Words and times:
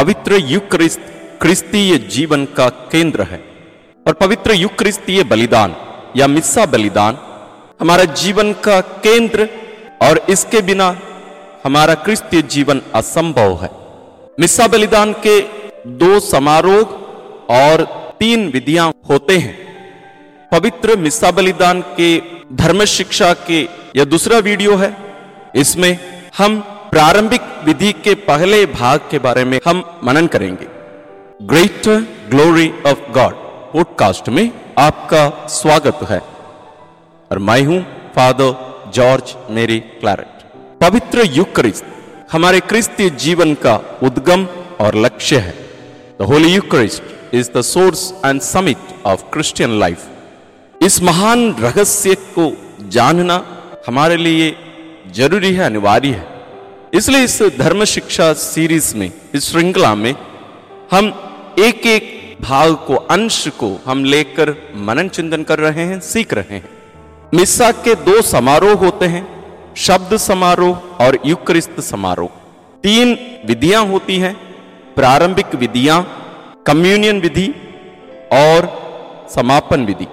पवित्र 0.00 0.34
युक्रिस्त 0.34 1.00
क्रिस्तीय 1.42 1.96
जीवन 1.98 2.44
का 2.44 2.68
केंद्र 2.68 3.22
है। 3.22 3.38
और 4.06 4.12
पवित्र 4.12 4.52
युक्रिस्तीय 4.52 5.22
बलिदान 5.24 5.74
या 6.16 6.26
मिस्सा 6.26 6.66
बलिदान 6.66 7.18
हमारा 7.80 8.04
जीवन 8.04 8.52
का 8.52 8.80
केंद्र 8.80 9.48
और 10.02 10.18
इसके 10.30 10.60
बिना 10.60 10.86
हमारा 11.64 11.94
क्रिस्तीय 11.94 12.42
जीवन 12.42 12.80
असंभव 12.94 13.58
है। 13.62 13.70
मिस्सा 14.40 14.68
बलिदान 14.68 15.12
के 15.26 15.40
दो 15.86 16.20
समारोह 16.20 17.54
और 17.54 17.84
तीन 18.20 18.48
विधियाँ 18.48 18.92
होते 19.10 19.38
हैं। 19.38 19.56
पवित्र 20.52 20.96
मिस्सा 20.96 21.30
बलिदान 21.30 21.80
के 21.80 22.10
धर्म 22.56 22.84
शिक्षा 22.84 23.32
के 23.32 23.62
यह 23.96 24.04
दूसरा 24.04 24.38
वीडियो 24.38 24.76
है। 24.76 24.96
इसमें 25.56 25.98
हम 26.38 26.62
प्रारंभिक 26.90 27.40
विधि 27.64 27.92
के 28.04 28.14
पहले 28.20 28.64
भाग 28.66 29.00
के 29.10 29.18
बारे 29.18 29.44
में 29.44 29.58
हम 29.66 29.82
मनन 30.04 30.26
करेंगे। 30.26 30.66
Greater 31.42 32.00
glory 32.30 32.72
of 32.86 33.00
God 33.12 33.34
podcast 33.72 34.28
में 34.28 34.50
आपका 34.78 35.46
स्वागत 35.48 35.98
है। 36.10 36.18
और 37.30 37.38
मैं 37.38 37.60
हूँ 37.62 37.80
फादर 38.16 38.90
जॉर्ज 38.94 39.34
मेरी 39.50 39.78
क्लैरेट 40.00 40.42
पवित्र 40.80 41.26
यूक्रिस्त 41.26 41.84
हमारे 42.32 42.60
क्रिस्तीय 42.60 43.10
जीवन 43.18 43.54
का 43.54 43.74
उद्गम 44.02 44.46
और 44.80 44.94
लक्ष्य 44.96 45.38
है। 45.38 45.54
The 46.20 46.22
holy 46.22 46.52
Eucharist 46.54 47.34
is 47.34 47.50
the 47.56 47.60
source 47.60 48.12
and 48.26 48.40
summit 48.40 49.06
of 49.06 49.22
Christian 49.32 49.78
life 49.80 50.82
इस 50.82 51.02
महान 51.02 51.50
रहस्य 51.60 52.14
को 52.38 52.50
जानना 52.88 53.42
हमारे 53.86 54.16
लिए 54.16 54.50
ज़रूरी 55.14 55.52
है, 55.54 55.64
अनिवार्य 55.64 56.08
है। 56.08 56.29
इसलिए 56.94 57.24
इस 57.24 57.42
धर्म 57.42 57.84
शिक्षा 57.84 58.32
सीरीज़ 58.32 58.96
में, 58.96 59.12
इस 59.34 59.50
श्रृंखला 59.50 59.94
में, 59.94 60.14
हम 60.90 61.06
एक 61.58 61.86
एक 61.86 62.36
भाग 62.40 62.74
को, 62.74 62.94
अंश 62.94 63.48
को 63.48 63.80
हम 63.86 64.04
लेकर 64.04 64.72
मनन 64.76 65.08
चिंतन 65.08 65.42
कर 65.42 65.58
रहे 65.58 65.84
हैं, 65.84 66.00
सीख 66.00 66.34
रहे 66.34 66.54
हैं। 66.54 66.68
मिस्सा 67.34 67.70
के 67.72 67.94
दो 67.94 68.22
समारोह 68.22 68.74
होते 68.74 69.06
हैं, 69.06 69.26
शब्द 69.76 70.16
समारोह 70.16 70.76
और 70.76 71.18
युक्रिस्त 71.26 71.80
समारोह। 71.80 72.28
तीन 72.82 73.18
विधियाँ 73.46 73.86
होती 73.86 74.16
हैं, 74.16 74.34
प्रारंभिक 74.94 75.54
विधियाँ, 75.54 76.02
कम्युनियन 76.66 77.20
विधि 77.20 77.48
और 78.32 78.68
समापन 79.34 79.84
विधि। 79.84 80.06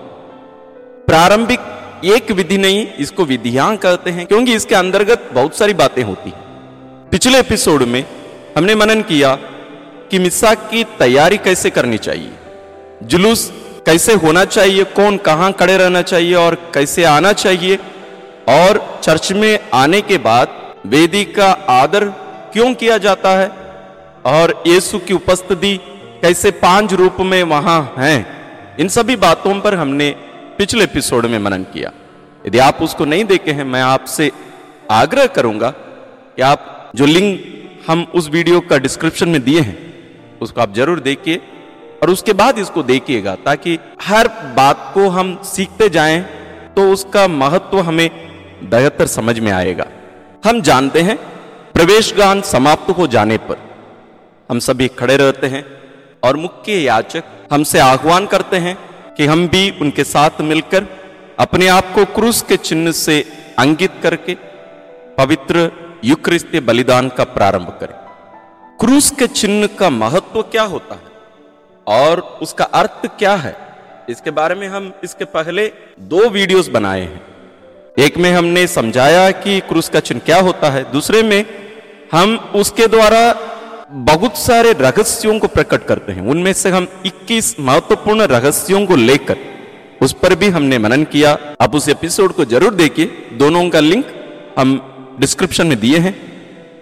प्रारंभिक 1.08 1.60
एक 2.06 2.32
विधि 2.32 2.58
नहीं, 2.58 2.88
इसको 2.88 3.26
विधियाँ 3.26 3.78
कहते 3.78 4.10
हैं, 4.10 4.26
क्योंकि 4.26 4.54
इसके 4.54 4.76
अंतर्गत 4.76 5.30
बहुत 5.34 5.58
सारी 5.58 5.74
बातें 5.74 6.04
होती 6.04 6.30
हैं। 6.30 6.47
पिछले 7.12 7.40
एपिसोड 7.40 7.84
में 7.84 8.04
हमने 8.58 8.74
मनन 8.76 9.02
किया 9.02 9.34
कि 10.12 10.20
मिसा 10.20 10.54
की 10.54 10.84
तैयारी 11.00 11.38
कैसे 11.38 11.70
करनी 11.70 11.98
चाहिए, 11.98 12.32
जुलूस 13.04 13.52
कैसे 13.86 14.14
होना 14.14 14.44
चाहिए, 14.46 14.84
कौन 14.84 15.18
कहाँ 15.18 15.52
खड़े 15.52 15.78
रहना 15.78 16.02
चाहिए 16.02 16.34
और 16.36 16.56
कैसे 16.74 17.04
आना 17.04 17.34
चाहिए, 17.34 17.78
और 18.50 19.00
चर्च 19.04 19.32
में 19.32 19.60
आने 19.74 20.02
के 20.02 20.18
बाद 20.18 20.58
वेदी 20.86 21.24
का 21.32 21.52
आदर 21.70 22.06
क्यों 22.54 22.74
किया 22.74 22.98
जाता 22.98 23.38
है, 23.38 23.50
और 24.26 24.64
यीशु 24.68 25.00
की 25.00 25.14
उपस्थिति 25.14 25.76
कैसे 26.22 26.52
पाँच 26.60 26.94
रूप 26.94 27.22
में 27.22 27.42
वहाँ 27.46 27.82
है, 27.98 28.16
इन 28.80 28.88
सभी 28.90 29.16
बातों 29.18 29.60
पर 29.62 29.76
हमने 29.76 30.16
पिछले 30.58 30.84
एपिसोड 30.84 31.26
में 31.26 31.40
मनन 31.40 31.64
किया। 31.74 31.92
यदि 32.46 32.60
आप 32.60 32.82
उसको 32.82 33.06
नहीं 33.06 33.26
देखे 33.26 33.52
हैं, 33.52 33.64
मैं 33.64 33.82
आपसे 33.84 34.32
आग्रह 34.92 35.26
करूँगा 35.28 35.70
कि 35.70 36.42
आप 36.44 36.74
जो 36.98 37.06
लिंक 37.06 37.84
हम 37.88 38.06
उस 38.16 38.30
वीडियो 38.30 38.60
का 38.60 38.78
डिस्क्रिप्शन 38.78 39.30
में 39.30 39.44
दिए 39.44 39.60
हैं, 39.62 39.78
उसको 40.42 40.62
आप 40.62 40.74
ज़रूर 40.76 41.00
देखिए 41.00 41.42
और 42.02 42.10
उसके 42.10 42.34
बाद 42.34 42.60
इसको 42.60 42.84
देखिएगा 42.84 43.36
ताकि 43.46 43.78
हर 44.02 44.28
बात 44.58 44.92
को 44.94 45.08
हम 45.10 45.36
सीखते 45.46 45.90
जाएँ 45.90 46.20
तो 46.76 46.90
उसका 46.92 47.28
महत्व 47.28 47.80
हमें 47.82 48.10
बेहतर 48.72 49.08
समझ 49.08 49.40
में 49.40 49.52
आएगा। 49.52 49.86
हम 50.44 50.62
जानते 50.62 51.02
हैं 51.02 51.18
प्रवेश 51.74 52.14
गान 52.18 52.42
समाप्त 52.48 52.90
हो 52.98 53.08
जाने 53.08 53.38
पर 53.48 53.58
हम 54.50 54.60
सभी 54.62 54.88
खड़े 55.00 55.18
रहते 55.18 55.48
हैं 55.48 55.64
और 56.24 56.38
मुख्य 56.38 56.80
याचक 56.82 57.24
हमसे 57.52 57.80
आह्वान 57.80 58.26
करते 58.28 58.58
हैं 58.60 58.78
कि 59.18 59.26
हम 59.26 59.48
भी 59.48 59.70
उनके 59.82 60.04
साथ 60.06 60.42
मिलकर 60.44 60.88
अपने 61.40 61.68
आप 61.70 61.94
को 61.96 62.06
क्रूस 62.16 62.42
के 62.42 62.58
चिन्ह 62.60 62.92
से 62.98 63.24
अंकित 63.60 64.00
करके 64.04 64.36
पवित्र 65.18 65.72
युक्रिस्तीय 66.06 66.62
बलिदान 66.62 67.10
का 67.10 67.24
प्रारंभ 67.24 67.78
करें। 67.80 67.96
क्रूस 68.80 69.12
के 69.12 69.28
चिन्ह 69.28 69.68
का 69.68 69.90
महत्व 69.90 70.42
क्या 70.42 70.64
होता 70.64 70.96
है? 70.96 71.02
और 71.88 72.20
उसका 72.42 72.66
अर्थ 72.66 73.08
क्या 73.20 73.36
है? 73.36 73.56
इसके 74.10 74.32
बारे 74.32 74.56
में 74.56 74.68
हम 74.68 74.94
इसके 75.04 75.26
पहले 75.26 75.74
दो 76.00 76.30
वीडियोस 76.30 76.70
बनाए 76.70 77.02
हैं। 77.02 77.22
एक 78.00 78.18
में 78.18 78.32
हमने 78.32 78.68
समझाया 78.68 79.32
कि 79.32 79.60
क्रूस 79.60 79.90
का 79.90 80.00
चिन्ह 80.00 80.22
क्या 80.26 80.40
होता 80.40 80.70
है। 80.70 80.92
दूसरे 80.92 81.24
में 81.24 81.46
हम 82.12 82.52
उसके 82.56 82.88
द्वारा 82.88 83.36
बहुत 83.92 84.38
सारे 84.38 84.74
रहस्यों 84.74 85.40
को 85.40 85.48
प्रकट 85.48 85.84
करते 85.84 86.12
हैं। 86.12 86.22
उनमें 86.22 86.54
से 86.54 86.70
हम 86.70 86.88
21 87.06 87.56
महत्वपूर्ण 87.60 88.22
रहस्यों 88.22 88.86
को 88.86 88.96
लेकर 88.96 89.38
उस 90.02 90.14
पर 90.14 90.36
भी 90.36 90.50
हमने 90.50 90.78
मनन 90.78 91.04
किया। 91.04 91.38
आप 91.62 91.76
उस 91.76 91.90
एपिसोड 91.90 92.32
को 92.32 92.46
ज़रूर 92.46 92.74
देखिए। 92.74 93.06
दोनों 93.34 93.70
का 93.70 93.80
लिंक 93.80 94.06
हम 94.60 94.94
डिस्क्रिप्शन 95.20 95.68
में 95.68 95.80
दिए 95.80 95.98
हैं, 95.98 96.16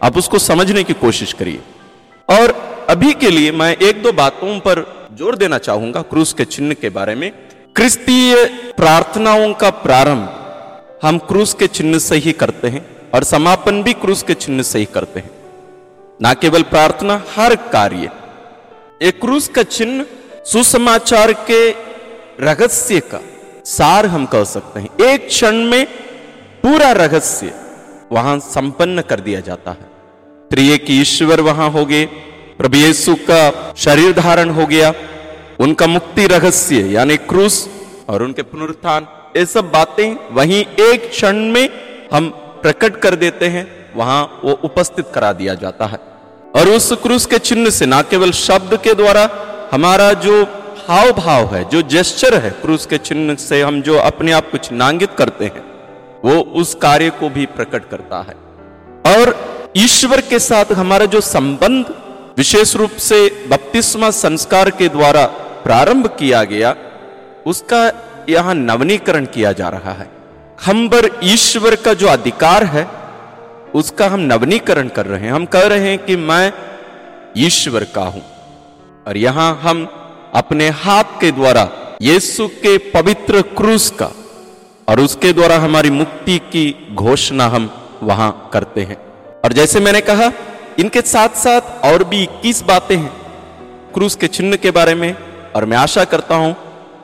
आप 0.03 0.17
उसको 0.17 0.39
समझने 0.39 0.83
की 0.83 0.93
कोशिश 0.95 1.33
करिए। 1.33 1.59
और 2.29 2.51
अभी 2.89 3.13
के 3.13 3.29
लिए 3.29 3.51
मैं 3.51 3.75
एक 3.77 4.01
दो 4.03 4.11
बातों 4.11 4.59
पर 4.59 4.83
ज़ोर 5.17 5.35
देना 5.35 5.57
चाहूँगा 5.57 6.01
क्रूस 6.01 6.33
के 6.33 6.45
चिन्ह 6.45 6.73
के 6.73 6.89
बारे 6.89 7.15
में। 7.15 7.31
क्रिस्तीय 7.75 8.45
प्रार्थनाओं 8.77 9.53
का 9.53 9.69
प्रारंभ 9.69 10.99
हम 11.03 11.17
क्रूस 11.17 11.53
के 11.53 11.67
चिन्ह 11.67 11.97
से 11.99 12.15
ही 12.15 12.31
करते 12.31 12.67
हैं 12.67 12.85
और 13.13 13.23
समापन 13.23 13.81
भी 13.83 13.93
क्रूस 13.93 14.23
के 14.23 14.33
चिन्ह 14.33 14.63
से 14.63 14.79
ही 14.79 14.85
करते 14.85 15.19
हैं। 15.19 15.31
ना 16.19 16.33
केवल 16.33 16.63
प्रार्थना, 16.63 17.23
हर 17.35 17.55
कार्य। 17.71 18.09
एक 19.01 19.19
क्रूस 19.21 19.47
का 19.47 19.63
चिन्ह 19.63 20.05
सुसमाचार 20.45 21.33
के 21.49 21.69
रहस्य 22.41 22.99
का 23.11 23.19
सार 23.65 24.05
हम 24.05 24.25
कह 24.25 24.43
सकते 24.43 24.79
हैं। 24.79 24.89
एक 25.05 25.27
क्षण 25.27 25.63
में 25.63 25.85
पूरा 26.63 26.91
रहस्य 26.91 27.53
वहाँ 28.15 28.39
संपन्न 28.39 29.01
कर 29.01 29.19
दिया 29.19 29.39
जाता 29.39 29.71
है। 29.71 29.93
प्रिय 30.51 30.77
की 30.77 31.01
ईश्वर 31.01 31.41
वहाँ 31.41 31.69
हो 31.69 31.85
गए, 31.85 32.05
प्रभु 32.57 32.77
यीशु 32.77 33.15
का 33.15 33.73
शरीर 33.77 34.13
धारण 34.13 34.49
हो 34.49 34.65
गया, 34.65 34.93
उनका 35.59 35.87
मुक्ति 35.87 36.27
रहस्य, 36.27 36.75
यानी 36.75 37.17
क्रूस 37.17 37.69
और 38.09 38.23
उनके 38.23 38.41
पुनरुत्थान, 38.41 39.07
ये 39.37 39.45
सब 39.45 39.71
बातें 39.71 40.35
वहीं 40.35 40.65
एक 40.79 41.09
क्षण 41.09 41.35
में 41.35 41.69
हम 42.13 42.29
प्रकट 42.61 42.95
कर 42.95 43.15
देते 43.15 43.47
हैं, 43.47 43.67
वहाँ 43.95 44.41
वो 44.43 44.59
उपस्थित 44.63 45.05
करा 45.13 45.33
दिया 45.33 45.53
जाता 45.53 45.85
है। 45.85 45.99
और 46.55 46.69
उस 46.69 46.91
क्रूस 46.93 47.25
के 47.25 47.39
चिन्ह 47.39 47.69
से, 47.69 47.85
ना 47.85 48.01
केवल 48.01 48.31
शब्द 48.31 48.79
के 48.83 48.93
द्वारा, 48.93 49.29
हमारा 49.71 50.13
जो 50.13 50.43
हाव 50.87 51.11
भाव 51.11 51.55
है, 51.55 51.69
जो 51.69 51.81
जेस्चर 51.81 52.37
है, 52.37 52.49
क्रूस 52.49 52.85
के 52.85 52.97
चिन्ह 52.97 53.35
से 53.35 53.61
हम 53.61 53.81
जो 53.81 53.97
अपने 53.97 54.31
आप 54.31 54.51
को 54.51 54.57
चिन्हांकित 54.57 55.09
करते 55.17 55.45
हैं 55.45 55.74
वो 56.23 56.39
उस 56.39 56.75
कार्य 56.75 57.09
को 57.09 57.29
भी 57.29 57.45
प्रकट 57.45 57.89
करता 57.89 58.21
है। 58.21 58.35
और 59.15 59.55
ईश्वर 59.77 60.21
के 60.21 60.39
साथ 60.39 60.65
हमारा 60.71 61.05
जो 61.05 61.21
संबंध 61.21 61.85
विशेष 62.37 62.75
रूप 62.75 62.91
से 62.91 63.47
बपतिस्मा 63.47 64.09
संस्कार 64.09 64.69
के 64.69 64.89
द्वारा 64.89 65.25
प्रारंभ 65.63 66.07
किया 66.07 66.43
गया, 66.43 66.75
उसका 67.45 67.91
यहाँ 68.29 68.55
नवनीकरण 68.55 69.25
किया 69.25 69.51
जा 69.51 69.69
रहा 69.69 69.91
है। 69.91 70.09
हम 70.65 70.87
पर 70.89 71.19
ईश्वर 71.23 71.75
का 71.75 71.93
जो 71.93 72.07
अधिकार 72.07 72.63
है, 72.63 72.87
उसका 73.75 74.07
हम 74.07 74.19
नवनीकरण 74.19 74.87
कर 74.87 75.05
रहे 75.05 75.21
हैं। 75.21 75.33
हम 75.33 75.45
कह 75.45 75.67
रहे 75.67 75.89
हैं 75.89 76.05
कि 76.05 76.15
मैं 76.15 76.53
ईश्वर 77.37 77.83
का 77.83 78.03
हूँ। 78.03 78.23
और 79.07 79.17
यहाँ 79.17 79.59
हम 79.63 79.87
अपने 80.33 80.69
हाथ 80.69 81.03
के 81.03 81.31
द्वारा 81.31 81.69
यीशु 82.01 82.47
के 82.47 82.77
पवित्र 82.77 83.41
क्रूस 83.41 83.89
का 83.89 84.11
और 84.87 84.99
उसके 84.99 85.31
द्वारा 85.33 85.57
हमारी 85.57 85.89
मुक्ति 85.91 86.37
की 86.47 86.65
घोषणा 86.93 87.45
हम 87.47 87.69
वहाँ 88.03 88.49
करते 88.53 88.81
हैं। 88.81 88.97
और 89.45 89.53
जैसे 89.53 89.79
मैंने 89.79 90.01
कहा, 90.01 90.31
इनके 90.79 91.01
साथ 91.03 91.35
साथ 91.37 91.85
और 91.85 92.03
भी 92.03 92.21
इक्कीस 92.23 92.61
बातें 92.63 92.95
हैं 92.95 93.11
क्रूस 93.93 94.15
के 94.15 94.27
चिन्ह 94.29 94.55
के 94.57 94.71
बारे 94.71 94.95
में, 94.95 95.15
और 95.55 95.65
मैं 95.65 95.77
आशा 95.77 96.03
करता 96.05 96.35
हूँ, 96.35 96.55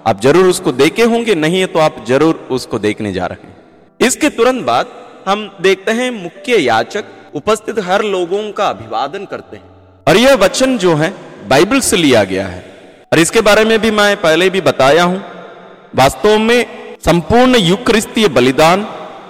आप 0.08 0.22
ज़रूर 0.22 0.46
उसको 0.46 0.72
देखे 0.74 1.04
होंगे, 1.06 1.36
नहीं 1.36 1.60
है 1.60 1.68
तो 1.68 1.80
आप 1.80 2.04
ज़रूर 2.08 2.48
उसको 2.52 2.80
देखने 2.80 3.14
जा 3.14 3.26
रहे 3.26 3.48
हैं। 3.48 3.56
इसके 4.00 4.30
तुरंत 4.32 4.64
बाद 4.66 4.88
हम 5.28 5.50
देखते 5.62 5.92
हैं 5.92 6.10
मुख्य 6.14 6.58
याचक 6.58 7.06
उपस्थित 7.36 7.80
हर 7.80 8.04
लोगों 8.06 8.52
का 8.52 8.68
अभिवादन 8.68 9.26
करते 9.26 9.58
हैं। 9.58 9.64
और 10.08 10.18
यह 10.18 10.36
वचन 10.36 10.78
जो 10.78 10.96
है, 10.96 11.14
बाइबल 11.48 11.80
से 11.82 11.98
लिया 11.98 12.24
गया 12.24 12.48
है। 12.48 12.64
और 13.12 13.20
इसके 13.20 13.42
बारे 13.42 13.66
में 13.66 13.78
भी 13.82 13.92
मैं 13.92 14.16
पहले 14.22 14.50
भी 14.50 14.62
बताया 14.62 15.04
हूँ, 15.04 15.22
वास्तव 15.96 16.38
में 16.40 16.81
संपूर्ण 17.04 17.58
युक्रिस्तीय 17.58 18.28
बलिदान 18.28 18.84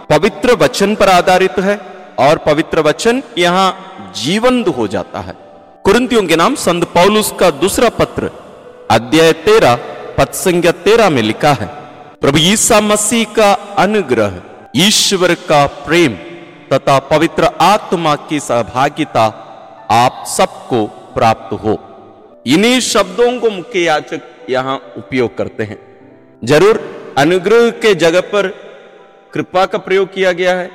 पवित्र 0.10 0.54
वचन 0.56 0.96
पर 0.96 1.10
आधारित 1.10 1.60
है 1.60 1.76
और 2.20 2.38
पवित्र 2.38 2.82
वचन 2.82 3.22
यहाँ 3.38 4.12
जीवंत 4.16 4.68
हो 4.68 4.88
जाता 4.88 5.20
है। 5.20 5.36
कुरंतियों 5.86 6.26
के 6.28 6.36
नाम 6.36 6.56
संत 6.58 6.84
पौलुस 6.94 7.32
का 7.40 7.50
दूसरा 7.62 7.90
पत्र, 7.92 8.32
अध्याय 8.92 9.32
तेरह 9.46 9.76
पद 10.18 10.34
संज्ञा 10.36 10.72
तेरह 10.84 11.10
में 11.10 11.22
लिखा 11.22 11.54
है। 11.54 11.68
प्रभु 12.22 12.38
ईसा 12.40 12.82
मसीह 12.82 13.34
का 13.34 13.52
अनुग्रह, 13.80 14.42
ईश्वर 14.78 15.34
का 15.48 15.66
प्रेम 15.86 16.16
तथा 16.74 17.00
पवित्र 17.08 17.50
आत्मा 17.64 18.16
की 18.30 18.40
सहभागिता 18.42 19.26
आप 19.94 20.24
सबको 20.30 20.86
प्राप्त 21.16 21.54
हो। 21.64 21.80
इन्हीं 22.48 22.80
शब्दों 22.86 23.32
को 23.40 23.50
मुख्य 23.52 23.80
याचक 23.82 24.22
यहाँ 24.50 24.82
उपयोग 24.98 25.38
करते 25.38 25.64
हैं। 25.64 25.78
ज़रूर 26.42 26.78
अनुग्रह 27.18 27.70
के 27.70 27.96
जगह 27.96 28.22
पर 28.22 28.48
कृपा 29.34 29.66
का 29.66 29.78
प्रयोग 29.78 30.14
किया 30.14 30.32
गया 30.32 30.56
है। 30.56 30.68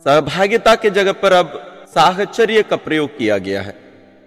सहभागिता 0.00 0.74
के 0.74 0.90
जगह 0.90 1.12
पर 1.12 1.32
अब 1.32 1.76
साहचर्य 1.94 2.62
का 2.62 2.76
प्रयोग 2.76 3.18
किया 3.18 3.38
गया 3.38 3.62
है। 3.62 3.76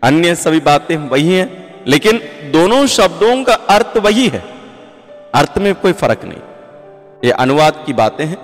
अन्य 0.03 0.35
सभी 0.35 0.59
बातें 0.59 0.97
वही 0.97 1.33
हैं, 1.33 1.75
लेकिन 1.87 2.17
दोनों 2.51 2.87
शब्दों 2.87 3.43
का 3.43 3.53
अर्थ 3.53 3.97
वही 3.97 4.27
है। 4.27 4.39
अर्थ 5.35 5.57
में 5.57 5.75
कोई 5.75 5.91
फ़र्क 5.91 6.21
नहीं। 6.23 6.41
ये 7.25 7.31
अनुवाद 7.31 7.83
की 7.85 7.93
बातें 7.93 8.25
हैं। 8.25 8.37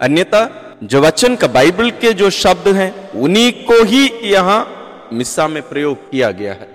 अन्यथा, 0.00 0.62
जो 0.84 1.00
वचन 1.00 1.36
का 1.36 1.46
बाइबल 1.46 1.90
के 1.90 2.12
जो 2.12 2.30
शब्द 2.30 2.68
हैं, 2.68 3.10
उन्हीं 3.10 3.52
को 3.52 3.84
ही 3.84 4.10
यहाँ 4.22 4.72
मिस्सा 5.12 5.48
में 5.48 5.68
प्रयोग 5.68 6.10
किया 6.10 6.30
गया 6.30 6.52
है। 6.52 6.68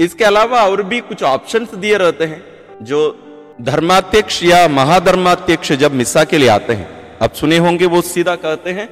इसके 0.00 0.24
अलावा 0.24 0.64
और 0.64 0.82
भी 0.82 1.00
कुछ 1.00 1.22
ऑप्शंस 1.22 1.74
दिए 1.74 1.96
रहते 1.96 2.24
हैं, 2.24 2.44
जो 2.82 3.26
धर्माध्यक्ष 3.60 4.42
या 4.42 4.68
महाधर्माध्यक्ष 4.68 5.72
जब 5.72 5.92
मिसा 5.92 6.24
के 6.24 6.38
लिए 6.38 6.48
आते 6.48 6.72
हैं, 6.72 7.18
अब 7.18 7.32
सुने 7.32 7.58
होंगे 7.58 7.86
वो 7.86 8.02
सीधा 8.02 8.34
कहते 8.34 8.70
हैं, 8.70 8.86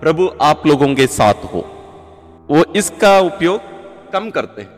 प्रभु, 0.00 0.30
आप 0.42 0.66
लोगों 0.66 0.94
के 0.94 1.06
साथ 1.06 1.34
हो। 1.34 1.58
वो 2.50 2.64
इसका 2.76 3.18
उपयोग 3.18 3.60
कम 4.12 4.30
करते 4.30 4.62
हैं। 4.62 4.68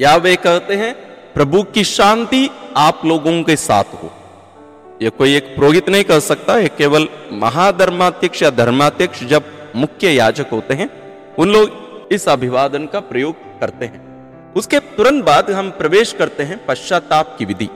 या 0.00 0.16
वे 0.16 0.36
कहते 0.36 0.74
हैं, 0.74 0.94
प्रभु 1.34 1.62
की 1.62 1.84
शांति 1.84 2.50
आप 2.76 3.00
लोगों 3.06 3.42
के 3.42 3.56
साथ 3.56 3.84
हो। 3.84 4.10
यह 5.02 5.08
कोई 5.08 5.36
एक 5.36 5.56
पुरोहित 5.56 5.88
नहीं 5.88 6.04
कर 6.04 6.20
सकता 6.20 6.54
है 6.54 6.68
केवल 6.68 7.08
महाधर्माध्यक्ष 7.32 8.42
या 8.42 8.50
धर्माध्यक्ष 8.50 9.24
जब 9.24 9.42
मुख्य 9.76 10.10
याजक 10.10 10.46
होते 10.52 10.74
हैं, 10.74 10.90
उन 11.34 11.48
लोग 11.48 11.70
इस 12.12 12.28
अभिवादन 12.28 12.86
का 12.86 13.00
प्रयोग 13.00 13.60
करते 13.60 13.84
हैं। 13.84 14.04
उसके 14.52 14.78
तुरंत 14.78 15.24
बाद 15.24 15.50
हम 15.50 15.70
प्रवेश 15.70 16.12
करते 16.12 16.42
हैं 16.42 16.66
पश्चाताप 16.66 17.36
की 17.38 17.44
विधि। 17.44 17.68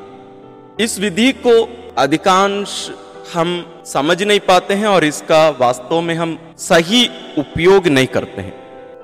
इस 0.81 0.99
विधि 1.01 1.33
को 1.33 1.53
अधिकांश 1.99 2.91
हम 3.35 3.83
समझ 3.87 4.23
नहीं 4.23 4.41
पाते 4.41 4.75
हैं 4.75 4.87
और 4.87 5.05
इसका 5.05 5.49
वास्तव 5.51 6.01
में 6.01 6.15
हम 6.15 6.39
सही 6.59 7.11
उपयोग 7.39 7.87
नहीं 7.87 8.07
करते 8.07 8.43
हैं। 8.43 8.53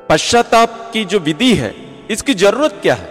पश्चाताप 0.09 0.91
की 0.93 1.05
जो 1.05 1.19
विधि 1.19 1.55
है, 1.55 1.75
इसकी 2.11 2.35
ज़रूरत 2.35 2.79
क्या 2.83 2.95
है? 2.95 3.09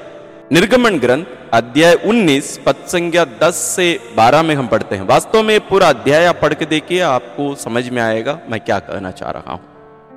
निर्गमन 0.51 0.97
ग्रंथ, 0.99 1.25
अध्याय 1.53 1.93
19 1.95 2.57
पद 2.57 2.75
संज्ञा 2.87 3.25
10 3.25 3.55
से 3.75 3.99
12 4.17 4.43
में 4.43 4.55
हम 4.55 4.67
पढ़ते 4.67 4.95
हैं। 4.95 5.03
वास्तव 5.03 5.43
में 5.43 5.59
पूरा 5.59 5.89
अध्याय 5.89 6.25
आप 6.25 6.39
पढ़ 6.41 6.53
के 6.53 6.65
देखिए, 6.65 6.99
आपको 6.99 7.55
समझ 7.55 7.89
में 7.89 8.01
आएगा 8.01 8.39
मैं 8.49 8.59
क्या 8.59 8.79
कहना 8.79 9.11
चाह 9.11 9.31
रहा 9.31 9.53
हूँ। 9.53 9.59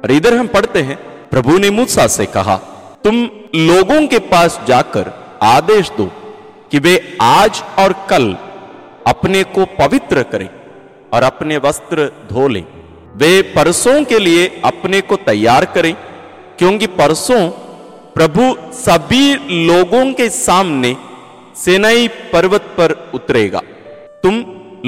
और 0.03 0.13
इधर 0.13 0.35
हम 0.35 0.47
पढ़ते 0.47 0.83
हैं, 0.83 0.97
प्रभु 1.31 1.59
ने 1.59 1.71
मूसा 1.71 2.07
से 2.07 2.27
कहा, 2.27 2.57
तुम 3.05 3.29
लोगों 3.55 4.07
के 4.07 4.19
पास 4.19 4.61
जाकर 4.69 5.13
आदेश 5.43 5.91
दो 5.91 6.11
कि 6.71 6.79
वे 6.79 6.95
आज 7.23 7.63
और 7.79 7.93
कल 8.11 8.33
अपने 9.07 9.43
को 9.55 9.65
पवित्र 9.79 10.23
करें 10.23 10.49
और 11.13 11.23
अपने 11.23 11.57
वस्त्र 11.59 12.11
धो 12.31 12.47
लें। 12.49 12.65
वे 13.17 13.31
परसों 13.55 14.03
के 14.05 14.19
लिए 14.19 14.47
अपने 14.65 15.01
को 15.01 15.17
तैयार 15.27 15.65
करें, 15.65 15.95
क्योंकि 16.59 16.87
परसों 16.97 17.49
प्रभु 18.15 18.55
सभी 18.73 19.35
लोगों 19.67 20.05
के 20.13 20.29
सामने 20.31 20.97
सेनाई 21.57 22.09
पर्वत 22.33 22.75
पर 22.77 22.93
उतरेगा। 23.15 23.61
तुम 24.23 24.35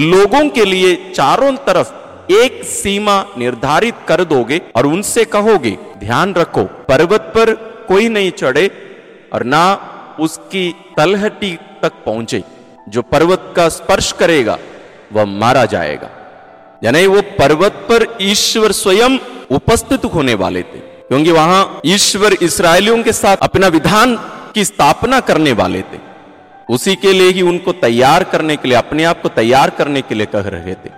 लोगों 0.05 0.49
के 0.49 0.65
लिए 0.65 0.95
चारों 1.13 1.53
तरफ़ 1.67 2.33
एक 2.33 2.63
सीमा 2.65 3.15
निर्धारित 3.39 3.95
कर 4.09 4.25
दोगे 4.25 4.61
और 4.77 4.87
उनसे 4.87 5.25
कहोगे, 5.27 5.77
ध्यान 5.99 6.35
रखो, 6.35 6.65
पर्वत 6.89 7.33
पर 7.37 7.53
कोई 7.89 8.09
नहीं 8.09 8.31
चढ़े 8.33 8.67
और 9.33 9.45
ना 9.45 9.65
उसकी 10.21 10.75
तलहटी 10.97 11.59
तक 11.83 11.93
पहुँचे। 12.07 12.45
जो 12.89 13.03
पर्वत 13.03 13.53
का 13.57 13.69
स्पर्श 13.69 14.13
करेगा, 14.13 14.59
वह 15.13 15.25
मारा 15.25 15.65
जाएगा। 15.65 16.11
यानी 16.85 17.07
वो 17.07 17.23
पर्वत 17.23 17.73
पर 17.73 18.19
ईश्वर 18.23 18.73
स्वयं 18.73 19.19
उपस्थित 19.51 20.05
होने 20.05 20.35
वाले 20.35 20.63
थे। 20.63 20.79
क्योंकि 20.79 21.31
वहाँ 21.31 21.81
ईश्वर 21.87 22.33
इसराइलियों 22.33 23.03
के 23.03 23.13
साथ 23.13 23.37
अपना 23.37 23.67
विधान 23.67 24.17
की 24.55 24.65
स्थापना 24.65 25.21
करने 25.21 25.53
वाले 25.53 25.81
थे। 25.81 25.99
उसी 26.71 26.97
के 26.97 27.13
लिए 27.13 27.31
ही 27.31 27.43
उनको 27.43 27.73
तैयार 27.73 28.25
करने 28.25 28.57
के 28.57 28.69
लिए, 28.69 28.77
अपने 28.77 29.05
आप 29.05 29.23
को 29.23 29.29
तैयार 29.29 29.71
करने 29.71 30.03
के 30.03 30.15
लिए 30.15 30.27
कह 30.27 30.41
रहे 30.41 30.75
थे। 30.75 30.91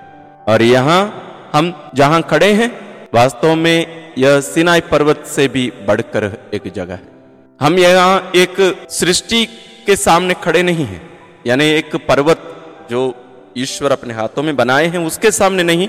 और 0.49 0.63
यहाँ 0.63 1.27
हम 1.55 1.91
जहाँ 1.95 2.23
खड़े 2.23 2.53
हैं, 2.53 2.81
वास्तव 3.15 3.55
में 3.55 4.11
यह 4.19 4.41
सिनाई 4.41 4.81
पर्वत 4.81 5.25
से 5.27 5.49
भी 5.49 5.73
बढ़कर 5.89 6.51
एक 6.55 6.73
जगह 6.77 6.95
है। 6.95 7.20
हम 7.61 7.79
यहाँ 7.79 8.33
एक 8.35 8.87
सृष्टि 8.91 9.47
के 9.87 9.97
सामने 9.97 10.35
खड़े 10.35 10.63
नहीं 10.63 10.85
हैं। 10.85 11.19
यानी 11.47 11.65
एक 11.65 11.97
पर्वत 11.97 12.43
जो 12.91 13.15
ईश्वर 13.59 13.93
अपने 13.93 14.15
हाथों 14.15 14.43
में 14.43 14.57
बनाए 14.57 14.87
हैं, 14.87 14.99
उसके 14.99 15.31
सामने 15.31 15.63
नहीं, 15.63 15.89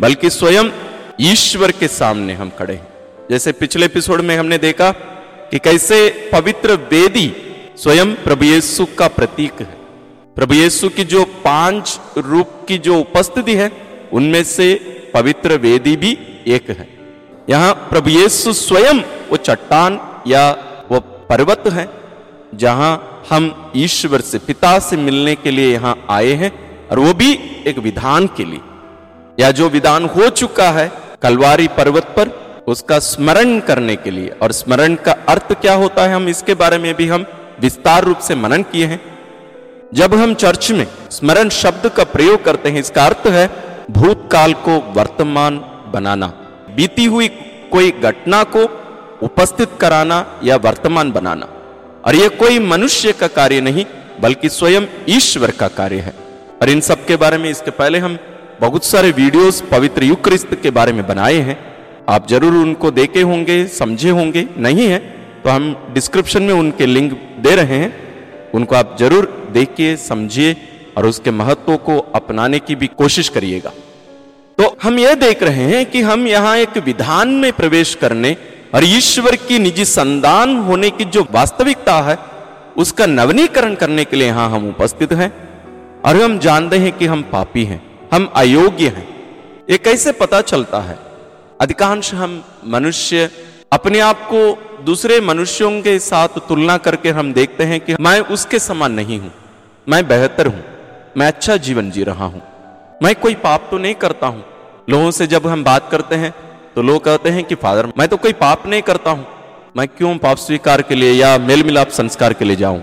बल्कि 0.00 0.30
स्वयं 0.30 0.70
ईश्वर 1.20 1.70
के 1.70 1.88
सामने 1.88 2.34
हम 2.34 2.50
खड़े 2.50 2.74
हैं। 2.74 2.86
जैसे 3.30 3.52
पिछले 3.52 3.86
एपिसोड 3.86 4.20
में 4.20 4.36
हमने 4.36 4.58
देखा 4.58 4.90
कि 5.50 5.58
कैसे 5.58 6.30
पवित्र 6.32 6.72
वेदी 6.72 7.32
स्वयं 7.76 8.14
प्रभु 8.14 8.44
येसु 8.44 8.86
का 8.98 9.08
प्रतीक 9.08 9.60
है। 9.60 9.76
प्रभु 10.36 10.54
येसु 10.54 10.88
की 10.88 11.04
जो 11.04 11.24
पाँच 11.24 12.00
रूप 12.18 12.66
की 12.68 12.78
जो 12.78 12.98
उपस्थिति 13.00 13.54
है, 13.54 13.72
उनमें 14.12 14.44
से 14.44 14.74
पवित्र 15.14 15.56
वेदी 15.56 15.96
भी 15.96 16.18
एक 16.48 16.70
है। 16.70 16.88
यहाँ 17.50 17.74
प्रभु 17.74 18.10
येसु 18.10 18.52
स्वयं 18.52 19.00
वो 19.30 19.36
चट्टान 19.36 20.00
या 20.26 20.68
पर्वत 21.32 21.62
है, 21.66 21.88
जहाँ 22.54 23.24
हम 23.30 23.72
ईश्वर 23.76 24.20
से 24.20 24.38
पिता 24.38 24.78
से 24.78 24.96
मिलने 24.96 25.34
के 25.34 25.50
लिए 25.50 25.72
यहाँ 25.72 25.94
आए 26.10 26.32
हैं, 26.32 26.50
और 26.88 26.98
वो 26.98 27.12
भी 27.14 27.32
एक 27.66 27.78
विधान 27.78 28.26
के 28.26 28.44
लिए। 28.44 28.60
या 29.40 29.50
जो 29.50 29.68
विधान 29.68 30.04
हो 30.06 30.28
चुका 30.30 30.70
है 30.70 30.90
कलवारी 31.22 31.68
पर्वत 31.68 32.14
पर, 32.16 32.28
उसका 32.66 32.98
स्मरण 32.98 33.58
करने 33.60 33.96
के 33.96 34.10
लिए। 34.10 34.28
और 34.42 34.52
स्मरण 34.52 34.94
का 34.94 35.12
अर्थ 35.28 35.52
क्या 35.52 35.74
होता 35.74 36.02
है, 36.02 36.14
हम 36.14 36.28
इसके 36.28 36.54
बारे 36.54 36.78
में 36.78 36.94
भी 36.94 37.08
हम 37.08 37.24
विस्तार 37.60 38.04
रूप 38.04 38.18
से 38.18 38.34
मनन 38.34 38.62
किए 38.62 38.86
हैं। 38.86 39.00
जब 39.94 40.14
हम 40.14 40.34
चर्च 40.34 40.70
में 40.72 40.86
स्मरण 41.10 41.48
शब्द 41.48 41.88
का 41.88 42.04
प्रयोग 42.04 42.44
करते 42.44 42.68
हैं, 42.68 42.80
इसका 42.80 43.06
अर्थ 43.06 43.26
है 43.28 43.48
भूतकाल 43.90 44.52
को 44.54 44.78
वर्तमान 44.92 45.58
बनाना। 45.94 46.26
बीती 46.76 47.04
हुई 47.04 47.28
कोई 47.72 47.90
घटना 47.90 48.42
को 48.44 48.66
उपस्थित 49.22 49.68
कराना 49.80 50.40
या 50.44 50.56
वर्तमान 50.56 51.12
बनाना। 51.12 51.48
और 52.06 52.14
यह 52.14 52.28
कोई 52.28 52.58
मनुष्य 52.58 53.12
का 53.12 53.26
कार्य 53.26 53.60
नहीं, 53.60 53.84
बल्कि 54.20 54.48
स्वयं 54.48 54.86
ईश्वर 55.08 55.50
का 55.50 55.68
कार्य 55.68 55.96
है। 55.96 56.14
और 56.62 56.70
इन 56.70 56.80
सब 56.80 57.06
के 57.06 57.16
बारे 57.16 57.38
में 57.38 57.50
इसके 57.50 57.70
पहले 57.70 57.98
हम 57.98 58.18
बहुत 58.60 58.84
सारे 58.84 59.10
वीडियोस 59.10 59.60
पवित्र 59.60 60.04
युक्रिस्त 60.04 60.54
के 60.62 60.70
बारे 60.70 60.92
में 60.92 61.06
बनाए 61.06 61.34
हैं। 61.34 61.56
आप 62.08 62.28
ज़रूर 62.28 62.52
उनको 62.52 62.90
देखे 62.90 63.20
होंगे, 63.20 63.66
समझे 63.66 64.10
होंगे, 64.10 64.46
नहीं 64.58 64.86
है? 64.86 64.98
तो 65.44 65.50
हम 65.50 65.90
डिस्क्रिप्शन 65.94 66.42
में 66.42 66.54
उनके 66.54 66.86
लिंक 66.86 67.12
दे 67.38 67.54
रहे 67.56 67.78
हैं। 67.78 68.50
उनको 68.54 68.74
आप 68.74 68.96
ज़रूर 69.00 69.50
देखिए, 69.52 69.96
समझिए, 69.96 70.56
और 70.96 71.06
उसके 71.06 71.30
महत्व 71.30 71.76
को 71.76 71.98
अपनाने 72.14 72.58
की 72.58 72.74
भी 72.74 72.86
कोशिश 72.86 73.28
करिएगा। 73.28 73.72
तो 74.58 74.76
हम 74.82 74.98
यह 74.98 75.14
देख 75.14 75.42
रहे 75.42 75.64
हैं 75.64 75.86
कि 75.86 76.00
हम 76.00 76.26
यहाँ 76.26 76.56
एक 76.56 76.76
विधान 76.78 77.28
में 77.28 77.52
प्रवेश 77.52 77.94
करने 77.94 78.36
और 78.72 78.84
ईश्वर 78.86 79.36
की 79.38 79.58
निजी 79.58 79.84
संदान 79.84 80.56
होने 80.58 80.90
की 80.90 81.04
जो 81.06 81.26
वास्तविकता 81.30 82.00
है, 82.00 82.16
उसका 82.76 83.06
नवनीकरण 83.08 83.74
करने 83.74 84.04
के 84.04 84.16
लिए 84.16 84.26
यहाँ 84.26 84.48
हम 84.50 84.68
उपस्थित 84.68 85.12
हैं। 85.12 85.30
और 86.02 86.16
हम 86.16 86.38
जानते 86.38 86.78
हैं 86.78 86.92
कि 86.98 87.06
हम 87.06 87.22
पापी 87.32 87.64
हैं, 87.64 87.80
हम 88.12 88.30
अयोग्य 88.36 88.88
हैं। 88.88 89.06
ये 89.70 89.78
कैसे 89.78 90.12
पता 90.14 90.40
चलता 90.42 90.80
है? 90.80 90.98
अधिकांश 91.60 92.12
हम 92.14 92.42
मनुष्य 92.66 93.30
अपने 93.72 94.00
आप 94.00 94.22
को 94.32 94.40
दूसरे 94.84 95.20
मनुष्यों 95.22 95.70
के 95.82 95.98
साथ 96.00 96.38
तुलना 96.48 96.76
करके 96.78 97.10
हम 97.10 97.32
देखते 97.32 97.64
हैं 97.64 97.80
कि 97.80 97.96
मैं 98.00 98.18
उसके 98.30 98.58
समान 98.60 98.92
नहीं 98.92 99.18
हूँ, 99.18 99.30
मैं 99.86 100.06
बेहतर 100.08 100.46
हूँ, 100.46 100.62
मैं 101.16 101.26
अच्छा 101.26 101.56
जीवन 101.58 101.90
जी 101.90 102.04
रहा 102.04 102.24
हूँ, 102.24 102.42
मैं 103.02 103.14
कोई 103.16 103.34
पाप 103.36 103.68
तो 103.70 103.78
नहीं 103.78 103.94
करता 103.96 104.26
हूँ। 104.26 104.44
लोगों 104.90 105.10
से 105.10 105.26
जब 105.26 105.46
हम 105.46 105.64
बात 105.64 105.88
करते 105.90 106.14
हैं 106.16 106.32
तो 106.76 106.82
लोग 106.82 107.04
कहते 107.04 107.28
हैं 107.28 107.44
कि, 107.44 107.54
फादर, 107.54 107.86
मैं 107.98 108.08
तो 108.08 108.16
कोई 108.16 108.32
पाप 108.32 108.66
नहीं 108.66 108.82
करता 108.82 109.10
हूँ। 109.10 109.26
मैं 109.76 109.88
क्यों 109.88 110.16
पाप 110.18 110.36
स्वीकार 110.36 110.82
के 110.82 110.94
लिए 110.94 111.12
या 111.12 111.38
मेल 111.38 111.64
मिलाप 111.64 111.88
संस्कार 111.88 112.32
के 112.32 112.44
लिए 112.44 112.56
जाऊँ? 112.56 112.82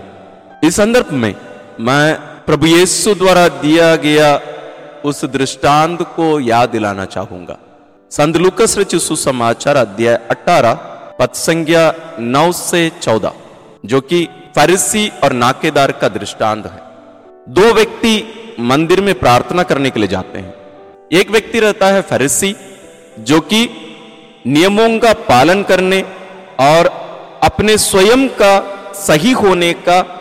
इस 0.64 0.76
संदर्भ 0.76 1.12
में 1.12 1.34
मैं 1.80 2.14
प्रभु 2.46 2.66
येसु 2.66 3.14
द्वारा 3.14 3.48
दिया 3.48 3.96
गया 3.96 4.40
उस 5.04 5.24
दृष्टांत 5.24 6.02
को 6.02 6.40
याद 6.40 6.68
दिलाना 6.68 7.04
चाहूँगा। 7.04 7.58
संत 8.10 8.36
लुकस 8.36 8.78
रचित 8.78 9.00
सुसमाचार 9.00 9.76
अध्याय 9.76 10.14
अठारह 10.30 10.74
पद 11.18 11.30
संज्ञा 11.34 11.94
नौ 12.18 12.52
से 12.52 12.92
चौदह, 13.02 13.32
जो 13.86 14.00
कि 14.00 14.28
फरिसी 14.56 15.12
और 15.24 15.32
नाकेदार 15.32 15.92
का 15.92 16.08
दृष्टांत 16.08 16.66
है। 16.66 16.80
दो 17.48 17.72
व्यक्ति 17.72 18.14
मंदिर 18.60 19.00
में 19.00 19.14
प्रार्थना 19.14 19.62
करने 19.62 19.90
के 19.90 20.00
लिए 20.00 20.08
जाते 20.08 20.38
हैं। 20.38 20.54
एक 21.12 21.30
व्यक्ति 21.30 21.60
रहता 21.60 21.86
है 21.86 22.02
फरिसी 22.02 22.56
जो 23.18 23.40
कि 23.40 23.68
नियमों 24.46 24.98
का 24.98 25.12
पालन 25.12 25.62
करने 25.62 26.00
और 26.60 26.86
अपने 27.42 27.78
स्वयं 27.78 28.28
का 28.28 28.76
सही 28.94 29.32
होने 29.32 29.72
का, 29.72 30.16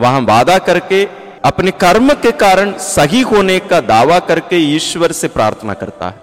वहाँ 0.00 0.20
वादा 0.20 0.58
करके, 0.58 1.08
अपने 1.44 1.70
कर्म 1.70 2.14
के 2.14 2.30
कारण 2.30 2.72
सही 2.72 3.20
होने 3.20 3.58
का 3.58 3.80
दावा 3.80 4.18
करके 4.18 4.56
ईश्वर 4.56 5.12
से 5.12 5.28
प्रार्थना 5.28 5.74
करता 5.74 6.08
है। 6.08 6.14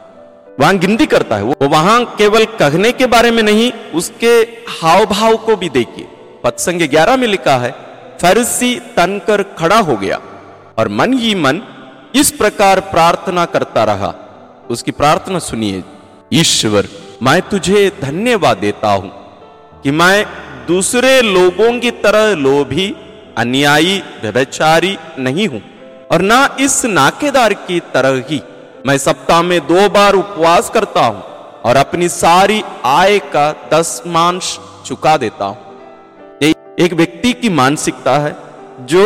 वहाँ 0.59 0.77
गिनती 0.77 1.05
करता 1.05 1.35
है। 1.35 1.43
वो 1.43 1.55
वहाँ 1.63 2.15
केवल 2.17 2.45
कहने 2.45 2.91
के 2.91 3.05
बारे 3.05 3.31
में 3.31 3.43
नहीं, 3.43 3.71
उसके 3.93 4.27
हाव 4.81 5.05
भाव 5.05 5.37
को 5.37 5.55
भी 5.55 5.69
देखिए। 5.69 6.07
पत्संग 6.43 6.81
ग्यारह 6.81 7.17
में 7.17 7.27
लिखा 7.27 7.57
है, 7.57 7.71
फरसी 8.21 8.75
तनकर 8.75 9.43
खड़ा 9.43 9.79
हो 9.79 9.97
गया 9.97 10.19
और 10.77 10.87
मन 10.87 11.13
ही 11.13 11.35
मन 11.35 11.61
इस 12.15 12.31
प्रकार 12.31 12.79
प्रार्थना 12.79 13.45
करता 13.45 13.83
रहा। 13.83 14.13
उसकी 14.69 14.91
प्रार्थना 14.91 15.39
सुनिए। 15.39 15.83
ईश्वर, 16.31 16.87
मैं 17.23 17.41
तुझे 17.41 17.89
धन्यवाद 18.01 18.57
देता 18.57 18.89
हूँ 18.91 19.11
कि 19.83 19.91
मैं 19.91 20.25
दूसरे 20.67 21.21
लोगों 21.21 21.71
की 21.79 21.91
तरह 22.03 22.33
लोभी, 22.35 22.85
अन्यायी 23.37 23.97
व्यवचारी 24.21 24.97
नहीं 25.19 25.47
हूँ 25.47 25.61
और 26.11 26.21
ना 26.21 26.37
इस 26.59 26.83
नाकेदार 26.87 27.53
की 27.63 27.79
तरह 27.93 28.23
ही 28.29 28.41
मैं 28.87 28.97
सप्ताह 28.97 29.41
में 29.41 29.59
दो 29.67 29.87
बार 29.89 30.15
उपवास 30.15 30.69
करता 30.69 31.05
हूँ 31.05 31.23
और 31.61 31.77
अपनी 31.77 32.09
सारी 32.09 32.61
आय 32.85 33.17
का 33.33 33.51
दसमांश 33.73 34.57
चुका 34.85 35.17
देता 35.17 35.45
हूँ। 35.45 36.37
ये 36.43 36.53
एक 36.79 36.93
व्यक्ति 36.93 37.33
की 37.33 37.49
मानसिकता 37.51 38.17
है 38.19 38.35
जो 38.85 39.03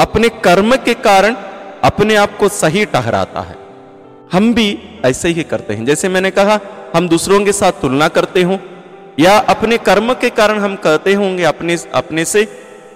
अपने 0.00 0.28
कर्म 0.44 0.76
के 0.78 0.94
कारण 1.06 1.36
अपने 1.84 2.16
आप 2.16 2.36
को 2.38 2.48
सही 2.50 2.84
ठहराता 2.86 3.40
है। 3.40 3.58
हम 4.30 4.52
भी 4.54 4.66
ऐसे 5.04 5.28
ही 5.28 5.42
करते 5.42 5.74
हैं। 5.74 5.84
जैसे 5.84 6.08
मैंने 6.08 6.30
कहा, 6.30 6.58
हम 6.96 7.08
दूसरों 7.08 7.44
के 7.44 7.52
साथ 7.52 7.80
तुलना 7.82 8.08
करते 8.08 8.42
हो, 8.42 8.58
या 9.20 9.36
अपने 9.48 9.78
कर्म 9.80 10.12
के 10.14 10.30
कारण 10.30 10.58
हम 10.58 10.76
कहते 10.76 11.14
होंगे 11.14 11.44
अपने 11.44 11.76
अपने 11.94 12.24
से 12.24 12.44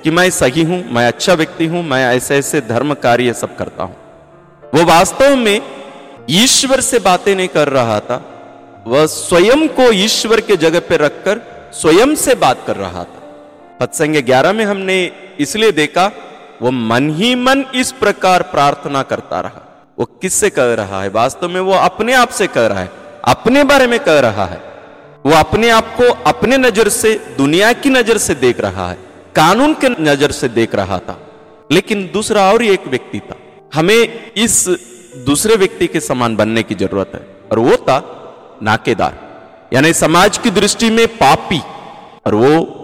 कि 0.03 0.11
मैं 0.11 0.29
सही 0.33 0.63
हूँ, 0.63 0.83
मैं 0.93 1.07
अच्छा 1.07 1.35
व्यक्ति 1.35 1.67
हूँ, 1.67 1.83
मैं 1.83 2.05
ऐसे 2.07 2.37
ऐसे 2.37 2.61
धर्म 2.63 2.95
कार्य 3.03 3.33
सब 3.35 3.57
करता 3.57 3.85
हूँ। 3.85 3.97
वो 4.63 4.85
वास्तव 4.85 5.37
में 5.37 5.61
ईश्वर 6.33 6.81
से 6.81 6.99
बातें 7.01 7.35
नहीं 7.37 7.49
कर 7.49 7.69
रहा 7.69 7.99
था, 8.01 8.23
वह 8.87 9.07
स्वयं 9.07 9.67
को 9.71 9.91
ईश्वर 9.95 10.41
के 10.41 10.57
जगह 10.57 10.81
पर 10.81 11.01
रखकर 11.01 11.41
स्वयं 11.75 12.15
से 12.15 12.35
बात 12.37 12.65
कर 12.67 12.77
रहा 12.77 13.05
था। 13.05 13.21
पत्संग 13.81 14.17
ग्यारह 14.23 14.53
में 14.53 14.65
हमने 14.65 14.97
इसलिए 15.41 15.73
देखा, 15.73 16.11
वो 16.63 16.71
मन 16.71 17.11
ही 17.11 17.35
मन 17.35 17.65
इस 17.75 17.93
प्रकार 17.93 18.43
प्रार्थना 18.45 19.03
करता 19.03 19.41
रहा। 19.41 19.61
वो 19.99 20.05
किससे 20.05 20.51
कह 20.51 20.75
रहा 20.75 21.03
है? 21.03 21.09
वास्तव 21.09 21.49
में 21.49 21.61
वो 21.61 21.73
अपने 21.73 22.13
आप 22.13 22.29
से 22.29 22.47
कह 22.47 22.67
रहा 22.67 22.81
है। 22.81 22.91
अपने 23.25 23.65
बारे 23.65 23.87
में 23.87 24.01
कह 24.01 24.21
रहा 24.21 24.45
है। 24.45 24.63
वो 25.27 25.33
अपने 25.33 25.71
आप 25.71 25.97
को 25.97 26.05
अपने 26.05 26.59
नज़र 26.59 26.89
से, 26.89 27.35
दुनिया 27.37 27.73
की 27.73 27.91
नज़र 27.91 28.19
से 28.19 28.35
देख 28.35 28.61
रहा 28.61 28.91
है। 28.91 28.99
कानून 29.37 29.75
के 29.75 29.89
नज़र 29.89 30.31
से 30.31 30.49
देख 30.49 30.75
रहा 30.75 30.99
था। 30.99 31.21
लेकिन 31.73 32.11
दूसरा 32.13 32.53
और 32.53 32.65
एक 32.65 32.87
व्यक्ति 32.87 33.21
था। 33.21 33.35
हमें 33.75 34.33
इस 34.37 34.69
दूसरे 35.27 35.57
व्यक्ति 35.57 35.87
के 35.87 36.01
समान 36.01 36.37
बनने 36.37 36.63
की 36.63 36.75
ज़रूरत 36.75 37.11
है। 37.15 37.49
और 37.53 37.59
वो 37.59 37.77
था 37.77 38.21
नाकेदार। 38.63 39.41
यानी 39.73 39.93
समाज 39.93 40.39
की 40.39 40.51
दृष्टि 40.51 40.91
में 40.91 41.09
पापी। 41.09 41.63
और 42.27 42.35
वो 42.35 42.81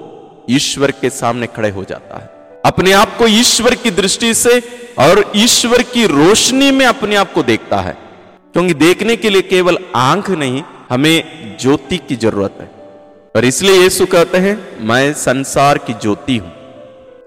ईश्वर 0.51 0.91
के 0.91 1.11
सामने 1.11 1.47
खड़े 1.47 1.71
हो 1.71 1.85
जाता 1.85 2.19
है। 2.19 2.40
अपने 2.65 2.93
आप 2.93 3.17
को 3.17 3.27
ईश्वर 3.27 3.75
की 3.75 3.91
दृष्टि 3.91 4.35
से 4.35 4.63
और 4.99 5.33
ईश्वर 5.37 5.83
की 5.83 6.07
रोशनी 6.07 6.71
में 6.71 6.87
अपने 6.87 7.17
आप 7.17 7.33
को 7.33 7.43
देखता 7.43 7.81
है। 7.81 7.97
क्योंकि 8.53 8.75
देखने 8.75 9.17
के 9.17 9.31
लिए 9.31 9.43
केवल 9.43 9.79
आँख 9.97 10.31
नहीं, 10.31 10.63
हमें 10.91 11.25
ज्योति 11.61 11.97
की 11.97 12.17
ज़रूरत 12.17 12.55
है। 12.61 12.71
और 13.37 13.45
इसलिए 13.45 13.83
यीशु 13.83 14.07
कहते 14.07 14.39
हैं, 14.39 14.87
मैं 14.87 15.15
संसार 15.15 15.79
की 15.79 15.93
ज्योति 15.93 16.37
हूँ। 16.37 16.53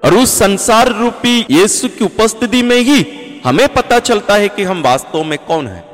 और 0.05 0.13
उस 0.13 0.39
संसार 0.39 0.87
रूपी 0.87 1.45
यीशु 1.51 1.87
की 1.87 2.05
उपस्थिति 2.05 2.63
में 2.63 2.77
ही 2.77 3.05
हमें 3.45 3.67
पता 3.67 3.99
चलता 3.99 4.35
है 4.35 4.49
कि 4.49 4.63
हम 4.63 4.81
वास्तव 4.81 5.23
में 5.23 5.39
कौन 5.47 5.67
है। 5.67 5.85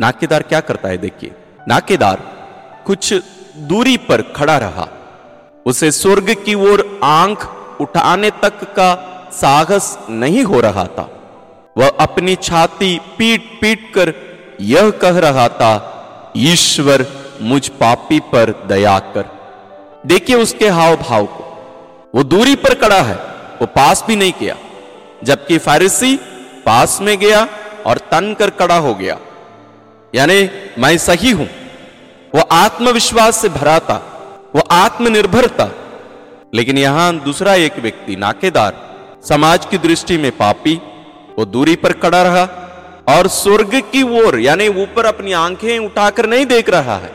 नाकेदार 0.00 0.42
क्या 0.42 0.60
करता 0.60 0.88
है 0.88 0.98
देखिए। 0.98 1.30
नाकेदार 1.68 2.16
कुछ 2.86 3.14
दूरी 3.56 3.96
पर 3.96 4.22
खड़ा 4.22 4.58
रहा। 4.58 4.88
उसे 5.66 5.90
स्वर्ग 5.90 6.36
की 6.44 6.54
ओर 6.54 7.00
आँख 7.04 7.58
उठाने 7.82 8.30
तक 8.42 8.62
का 8.76 8.90
साहस 9.32 9.96
नहीं 10.10 10.44
हो 10.44 10.60
रहा 10.60 10.84
था। 10.88 11.08
वह 11.76 11.88
अपनी 12.00 12.34
छाती 12.38 12.98
पीट 13.18 13.50
पीट 13.60 13.92
कर 13.94 14.12
यह 14.60 14.90
कह 15.02 15.18
रहा 15.18 15.48
था, 15.50 15.72
ईश्वर 16.36 17.06
मुझ 17.42 17.68
पापी 17.80 18.18
पर 18.32 18.50
दया 18.68 18.98
कर। 19.14 19.24
देखिए 20.06 20.36
उसके 20.36 20.68
हाव 20.68 20.96
भाव 20.98 21.26
को। 21.26 21.44
वो 22.14 22.22
दूरी 22.24 22.54
पर 22.56 22.74
खड़ा 22.74 23.00
है, 23.02 23.14
वो 23.60 23.66
पास 23.66 24.04
भी 24.06 24.16
नहीं 24.16 24.32
किया 24.32 24.56
जबकि 25.24 25.58
फारिसी 25.58 26.16
पास 26.66 26.98
में 27.02 27.16
गया 27.18 27.46
और 27.86 27.98
तन 28.10 28.34
कर 28.38 28.50
खड़ा 28.50 28.76
हो 28.78 28.94
गया। 28.94 29.18
यानी 30.12 30.38
मैं 30.78 30.96
सही 30.98 31.30
हूँ। 31.30 31.48
वो 32.34 32.40
आत्मविश्वास 32.52 33.36
से 33.36 33.48
भरा 33.48 33.78
था, 33.80 33.96
वो 34.54 34.62
आत्मनिर्भर 34.70 35.48
था 35.50 35.70
लेकिन 36.54 36.78
यहाँ 36.78 37.18
दूसरा 37.20 37.54
एक 37.54 37.78
व्यक्ति 37.78 38.16
नाकेदार, 38.16 38.74
समाज 39.28 39.66
की 39.66 39.78
दृष्टि 39.78 40.18
में 40.18 40.32
पापी, 40.32 40.74
वो 41.38 41.44
दूरी 41.44 41.76
पर 41.76 41.92
खड़ा 41.92 42.22
रहा 42.22 42.42
और 43.08 43.28
स्वर्ग 43.28 43.74
की 43.74 44.02
ओर, 44.02 44.40
यानी 44.40 44.68
ऊपर 44.68 45.04
अपनी 45.04 45.32
आँखें 45.32 45.78
उठाकर 45.78 46.26
नहीं 46.26 46.46
देख 46.46 46.68
रहा 46.68 46.96
है। 46.96 47.12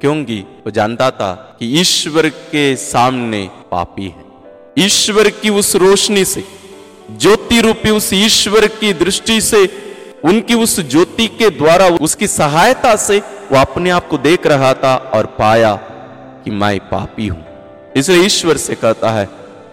क्योंकि 0.00 0.40
वो 0.40 0.70
जानता 0.70 1.10
था 1.10 1.56
कि 1.58 1.80
ईश्वर 1.80 2.28
के 2.28 2.76
सामने 2.76 3.50
पापी 3.70 4.04
है। 4.04 4.24
ईश्वर 4.78 5.28
की 5.28 5.50
उस 5.50 5.76
रोशनी 5.76 6.24
से, 6.24 6.44
ज्योति 7.16 7.60
रूपी 7.60 7.90
उस 7.90 8.10
ईश्वर 8.12 8.66
की 8.66 8.92
दृष्टि 8.92 9.40
से, 9.40 9.64
उनकी 10.24 10.54
उस 10.54 10.80
ज्योति 10.80 11.26
के 11.26 11.50
द्वारा 11.50 11.86
उसकी 11.86 12.26
सहायता 12.26 12.96
से 12.96 13.18
वो 13.52 13.58
अपने 13.58 13.90
आप 13.90 14.08
को 14.08 14.18
देख 14.18 14.46
रहा 14.46 14.74
था 14.74 14.96
और 14.96 15.26
पाया 15.26 15.74
कि 16.44 16.50
मैं 16.50 16.78
पापी 16.78 17.26
हूँ। 17.26 17.45
इसलिए 17.96 18.24
ईश्वर 18.24 18.56
से 18.58 18.74
कहता 18.74 19.10
है, 19.10 19.28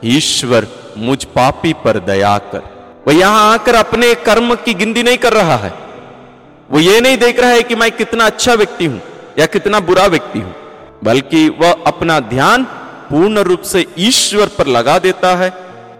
ईश्वर, 0.05 0.67
मुझ 0.99 1.23
पापी 1.25 1.73
पर 1.83 1.99
दया 2.01 2.37
कर। 2.51 2.71
वो 3.07 3.13
यहाँ 3.13 3.53
आकर 3.53 3.75
अपने 3.75 4.13
कर्म 4.25 4.53
की 4.55 4.73
गिनती 4.73 5.03
नहीं 5.03 5.17
कर 5.17 5.33
रहा 5.33 5.55
है। 5.57 5.73
वो 6.69 6.79
ये 6.79 6.99
नहीं 7.01 7.17
देख 7.17 7.39
रहा 7.39 7.49
है 7.51 7.63
कि 7.63 7.75
मैं 7.75 7.91
कितना 7.93 8.25
अच्छा 8.25 8.53
व्यक्ति 8.55 8.85
हूँ 8.85 9.01
या 9.39 9.45
कितना 9.47 9.79
बुरा 9.81 10.05
व्यक्ति 10.07 10.39
हूँ, 10.39 10.53
बल्कि 11.03 11.47
वह 11.51 11.83
अपना 11.87 12.19
ध्यान 12.29 12.63
पूर्ण 13.09 13.39
रूप 13.41 13.61
से 13.63 13.85
ईश्वर 13.99 14.47
पर 14.57 14.67
लगा 14.69 14.97
देता 14.99 15.35
है 15.35 15.49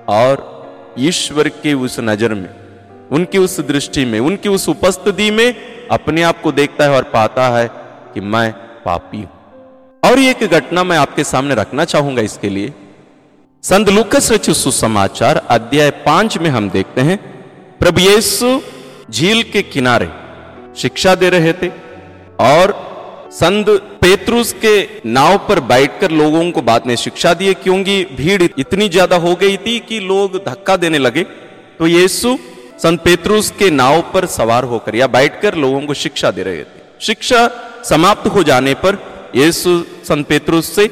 और 0.09 0.51
ईश्वर 0.99 1.47
की 1.53 1.73
उस 1.75 1.99
नज़र 2.01 2.33
में, 2.33 2.49
उनकी 3.11 3.37
उस 3.37 3.59
दृष्टि 3.61 4.05
में, 4.05 4.19
उनकी 4.19 4.49
उस 4.49 4.69
उपस्थिति 4.69 5.29
में 5.31 5.87
अपने 5.91 6.23
आप 6.23 6.41
को 6.41 6.51
देखता 6.53 6.83
है 6.83 6.91
और 6.91 7.03
पाता 7.13 7.47
है 7.49 7.67
कि 8.13 8.21
मैं 8.21 8.51
पापी 8.85 9.17
हूँ। 9.17 9.32
और 10.03 10.19
एक 10.19 10.43
घटना 10.45 10.83
मैं 10.83 10.97
आपके 10.97 11.23
सामने 11.23 11.55
रखना 11.55 11.85
चाहूँगा 11.85 12.21
इसके 12.21 12.49
लिए। 12.49 12.73
संत 13.63 13.89
लुकस 13.89 14.31
रचित 14.31 14.55
सुसमाचार 14.55 15.37
अध्याय 15.49 15.89
पाँच 16.05 16.37
में 16.37 16.49
हम 16.49 16.69
देखते 16.69 17.01
हैं, 17.01 17.17
प्रभु 17.79 18.01
येसु 18.01 18.59
झील 19.11 19.43
के 19.43 19.61
किनारे 19.63 20.09
शिक्षा 20.77 21.13
दे 21.15 21.29
रहे 21.29 21.53
थे 21.53 21.69
और 22.43 22.73
संत 23.33 23.69
पेतरुस 24.01 24.51
के 24.55 24.75
नाव 25.07 25.37
पर 25.47 25.59
बैठकर 25.69 26.11
लोगों 26.11 26.49
को 26.51 26.61
बाद 26.61 26.87
में 26.87 26.95
शिक्षा 26.95 27.33
दिए 27.33 27.53
क्योंकि 27.53 28.03
भीड़ 28.17 28.41
इतनी 28.43 28.89
ज़्यादा 28.89 29.15
हो 29.17 29.33
गई 29.35 29.57
थी 29.57 29.79
कि 29.79 29.99
लोग 30.01 30.37
धक्का 30.45 30.77
देने 30.77 30.97
लगे। 30.97 31.23
तो 31.79 31.87
यीशु 31.87 32.37
संत 32.79 33.01
पेतरुस 33.01 33.49
के 33.59 33.69
नाव 33.71 34.01
पर 34.13 34.25
सवार 34.27 34.63
होकर 34.65 34.95
या 34.95 35.07
बैठकर 35.09 35.55
लोगों 35.55 35.81
को 35.81 35.93
शिक्षा 35.95 36.31
दे 36.31 36.43
रहे 36.43 36.63
थे। 36.63 36.81
शिक्षा 37.01 37.47
समाप्त 37.85 38.27
हो 38.27 38.43
जाने 38.43 38.73
पर 38.75 38.95
यीशु 39.35 39.71
संत 40.07 40.27
पेतरुस 40.27 40.75
से 40.75 40.89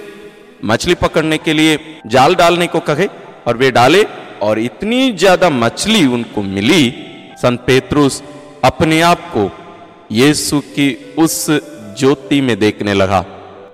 मछली 0.65 0.95
पकड़ने 0.95 1.37
के 1.37 1.53
लिए 1.53 1.77
जाल 2.07 2.35
डालने 2.35 2.67
को 2.67 2.79
कहे 2.89 3.07
और 3.47 3.57
वे 3.57 3.71
डाले 3.71 4.03
और 4.41 4.59
इतनी 4.59 5.11
ज़्यादा 5.13 5.49
मछली 5.49 6.05
उनको 6.07 6.41
मिली 6.43 6.83
संत 7.41 7.59
पेतरुस 7.67 8.21
अपने 8.63 9.01
आप 9.03 9.29
को 9.35 9.49
यीशु 10.11 10.59
की 10.75 10.87
उस 11.19 11.45
ज्योति 11.99 12.41
में 12.41 12.57
देखने 12.59 12.93
लगा 12.93 13.19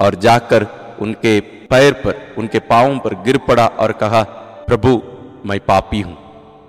और 0.02 0.16
जाकर 0.16 0.66
उनके 1.02 1.40
पैर 1.70 1.94
पर, 1.94 2.16
उनके 2.38 2.60
पांवों 2.62 2.98
पर 3.00 3.14
गिर 3.24 3.38
पड़ा 3.38 3.66
और 3.66 3.92
कहा, 3.94 4.22
प्रभु, 4.68 5.02
मैं 5.46 5.60
पापी 5.62 6.02
हूँ, 6.02 6.18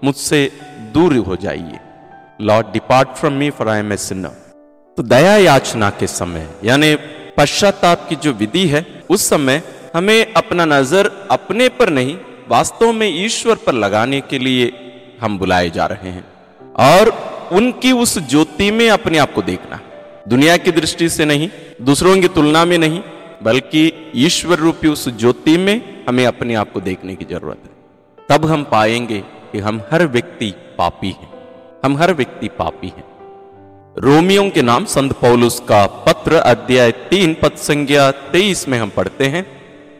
मुझसे 0.05 0.41
दूर 0.95 1.17
हो 1.19 1.37
जाइए। 1.37 1.79
Lord 2.41 2.67
depart 2.73 3.09
from 3.17 3.33
me 3.33 3.51
for 3.51 3.69
I 3.69 3.79
am 3.79 3.93
a 3.93 3.97
sinner 3.99 4.35
तो 4.99 5.03
दया 5.05 5.37
याचना 5.37 5.91
के 5.91 6.07
समय, 6.09 6.49
यानी 6.65 6.95
पश्चाताप 7.39 8.07
की 8.09 8.17
जो 8.17 8.33
विधि 8.33 8.67
है, 8.67 9.03
उस 9.11 9.29
समय 9.29 9.63
हमें 9.97 10.33
अपना 10.33 10.65
नज़र 10.65 11.29
अपने 11.31 11.69
पर 11.69 11.91
नहीं, 11.91 12.19
वास्तव 12.49 12.93
में 12.93 13.25
ईश्वर 13.25 13.55
पर 13.55 13.73
लगाने 13.73 14.21
के 14.21 14.39
लिए 14.39 14.73
हम 15.21 15.39
बुलाए 15.39 15.71
जा 15.71 15.87
रहे 15.87 16.11
हैं। 16.11 16.25
और 16.75 17.09
उनकी 17.53 17.93
उस 17.93 18.19
ज्योति 18.19 18.71
में 18.71 18.91
अपने 18.91 19.19
आप 19.19 19.33
को 19.33 19.43
देखना। 19.43 19.81
दुनिया 20.29 20.57
की 20.57 20.73
दृष्टि 20.73 21.09
से 21.09 21.25
नहीं, 21.25 21.51
दूसरों 21.83 22.21
की 22.21 22.29
तुलना 22.29 22.65
में 22.65 22.79
नहीं, 22.79 23.01
बल्कि 23.43 24.13
ईश्वर 24.17 24.59
रूपी 24.59 24.89
उस 24.89 25.09
ज्योति 25.09 25.59
में 25.59 26.05
हमें 26.09 26.27
अपने 26.27 26.55
आप 26.55 26.73
को 26.73 26.81
देखने 26.81 27.15
की 27.15 27.25
ज़रूरत 27.25 27.59
है। 27.65 27.71
तब 28.29 28.47
हम 28.47 28.65
पाएँगे 28.65 29.21
कि 29.53 29.59
हम 29.59 29.83
हर 29.93 30.07
व्यक्ति 30.07 30.55
पापी 30.79 31.09
हैं। 31.09 31.31
हम 31.85 31.97
हर 31.97 32.15
व्यक्ति 32.15 32.49
पापी 32.49 32.89
हैं। 32.89 33.08
रोमियो 34.05 34.51
के 34.51 34.63
नाम 34.63 34.85
संत 34.85 35.13
पौलुस 35.13 35.61
का 35.61 35.87
पत्र, 35.87 36.35
अध्याय 36.35 36.91
तीन 36.91 37.37
पद 37.43 37.53
संज्ञा 37.57 38.11
तेईस 38.11 38.69
में 38.69 38.79
हम 38.79 38.89
पढ़ते 38.89 39.27
हैं। 39.27 39.47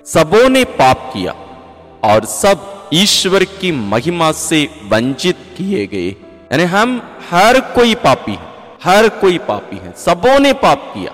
सबों 0.07 0.49
ने 0.49 0.65
पाप 0.65 1.11
किया 1.15 1.33
और 2.05 2.25
सब 2.25 2.91
ईश्वर 2.95 3.45
की 3.45 3.73
महिमा 3.73 4.33
से 4.33 4.69
वंचित 4.89 5.37
किए 5.57 5.87
गए। 5.87 6.09
यानी 6.53 6.63
हम 6.63 7.03
हर 7.31 7.61
कोई 7.61 7.95
पापी 7.95 8.33
है, 8.33 8.53
हर 8.85 9.09
कोई 9.09 9.39
पापी 9.39 9.77
है, 9.77 9.95
सबों 9.97 10.39
ने 10.39 10.53
पाप 10.53 10.95
किया। 10.97 11.13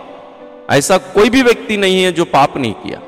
ऐसा 0.77 0.99
कोई 0.99 1.31
भी 1.31 1.43
व्यक्ति 1.43 1.77
नहीं 1.77 2.03
है 2.03 2.13
जो 2.13 2.25
पाप 2.25 2.57
नहीं 2.57 2.73
किया। 2.73 3.01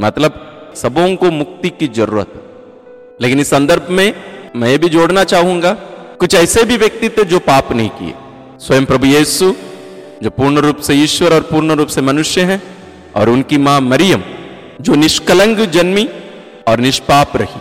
मतलब 0.00 0.32
सबों 0.76 1.16
को 1.16 1.30
मुक्ति 1.30 1.68
की 1.68 1.88
ज़रूरत 1.88 2.28
है। 2.34 2.42
लेकिन 3.22 3.40
इस 3.40 3.50
संदर्भ 3.50 3.86
में 3.90 4.14
मैं 4.56 4.78
भी 4.78 4.88
जोड़ना 4.88 5.24
चाहूँगा, 5.24 5.72
कुछ 6.18 6.34
ऐसे 6.34 6.64
भी 6.64 6.76
व्यक्ति 6.76 7.08
थे 7.08 7.24
जो 7.24 7.38
पाप 7.38 7.72
नहीं 7.72 7.88
किए। 7.88 8.14
स्वयं 8.60 8.84
प्रभु 8.84 9.06
यीशु, 9.06 9.54
जो 10.22 10.30
पूर्ण 10.30 10.58
रूप 10.58 10.78
से 10.78 10.94
ईश्वर 10.96 11.34
और 11.34 11.40
पूर्ण 11.42 11.72
रूप 11.72 11.88
से 11.88 12.00
मनुष्य 12.02 12.42
हैं, 12.42 12.62
और 13.16 13.28
उनकी 13.28 13.58
माँ 13.58 13.80
मरियम, 13.82 14.22
जो 14.80 14.94
निष्कलंग 14.96 15.58
जन्मी 15.68 16.08
और 16.68 16.80
निष्पाप 16.80 17.36
रही। 17.36 17.60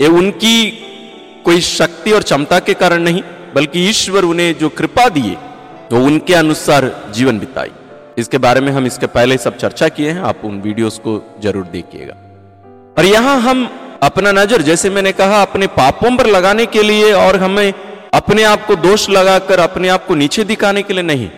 ये 0.00 0.08
उनकी 0.10 0.54
कोई 1.44 1.60
शक्ति 1.60 2.12
और 2.12 2.22
क्षमता 2.22 2.58
के 2.60 2.74
कारण 2.74 3.02
नहीं, 3.02 3.22
बल्कि 3.54 3.88
ईश्वर 3.88 4.24
उन्हें 4.24 4.52
जो 4.58 4.68
कृपा 4.70 5.08
दिए 5.10 5.36
तो 5.90 6.02
उनके 6.04 6.34
अनुसार 6.34 6.90
जीवन 7.14 7.38
बिताई। 7.38 7.70
इसके 8.18 8.38
बारे 8.38 8.60
में 8.60 8.70
हम 8.72 8.86
इसके 8.86 9.06
पहले 9.08 9.36
सब 9.38 9.56
चर्चा 9.58 9.88
किए 9.88 10.10
हैं, 10.10 10.20
आप 10.22 10.44
उन 10.44 10.60
वीडियोस 10.60 10.98
को 10.98 11.20
ज़रूर 11.42 11.64
देखिएगा। 11.66 12.14
और 12.96 13.04
यहाँ 13.04 13.40
हम 13.40 13.68
अपना 14.02 14.32
नज़र, 14.32 14.62
जैसे 14.62 14.90
मैंने 14.90 15.12
कहा, 15.12 15.42
अपने 15.42 15.66
पापों 15.72 16.16
पर 16.16 16.26
लगाने 16.28 16.66
के 16.66 16.82
लिए 16.82 17.12
और 17.14 17.36
हमें 17.36 17.72
अपने 18.12 18.42
आप 18.44 18.66
को 18.66 18.74
दोष 18.76 19.08
लगाकर 19.10 19.60
अपने 19.60 19.88
आप 19.88 20.06
को 20.06 20.14
नीचे 20.14 20.44
दिखाने 20.44 20.82
के 20.82 20.94
लिए 20.94 21.02
नहीं, 21.02 21.28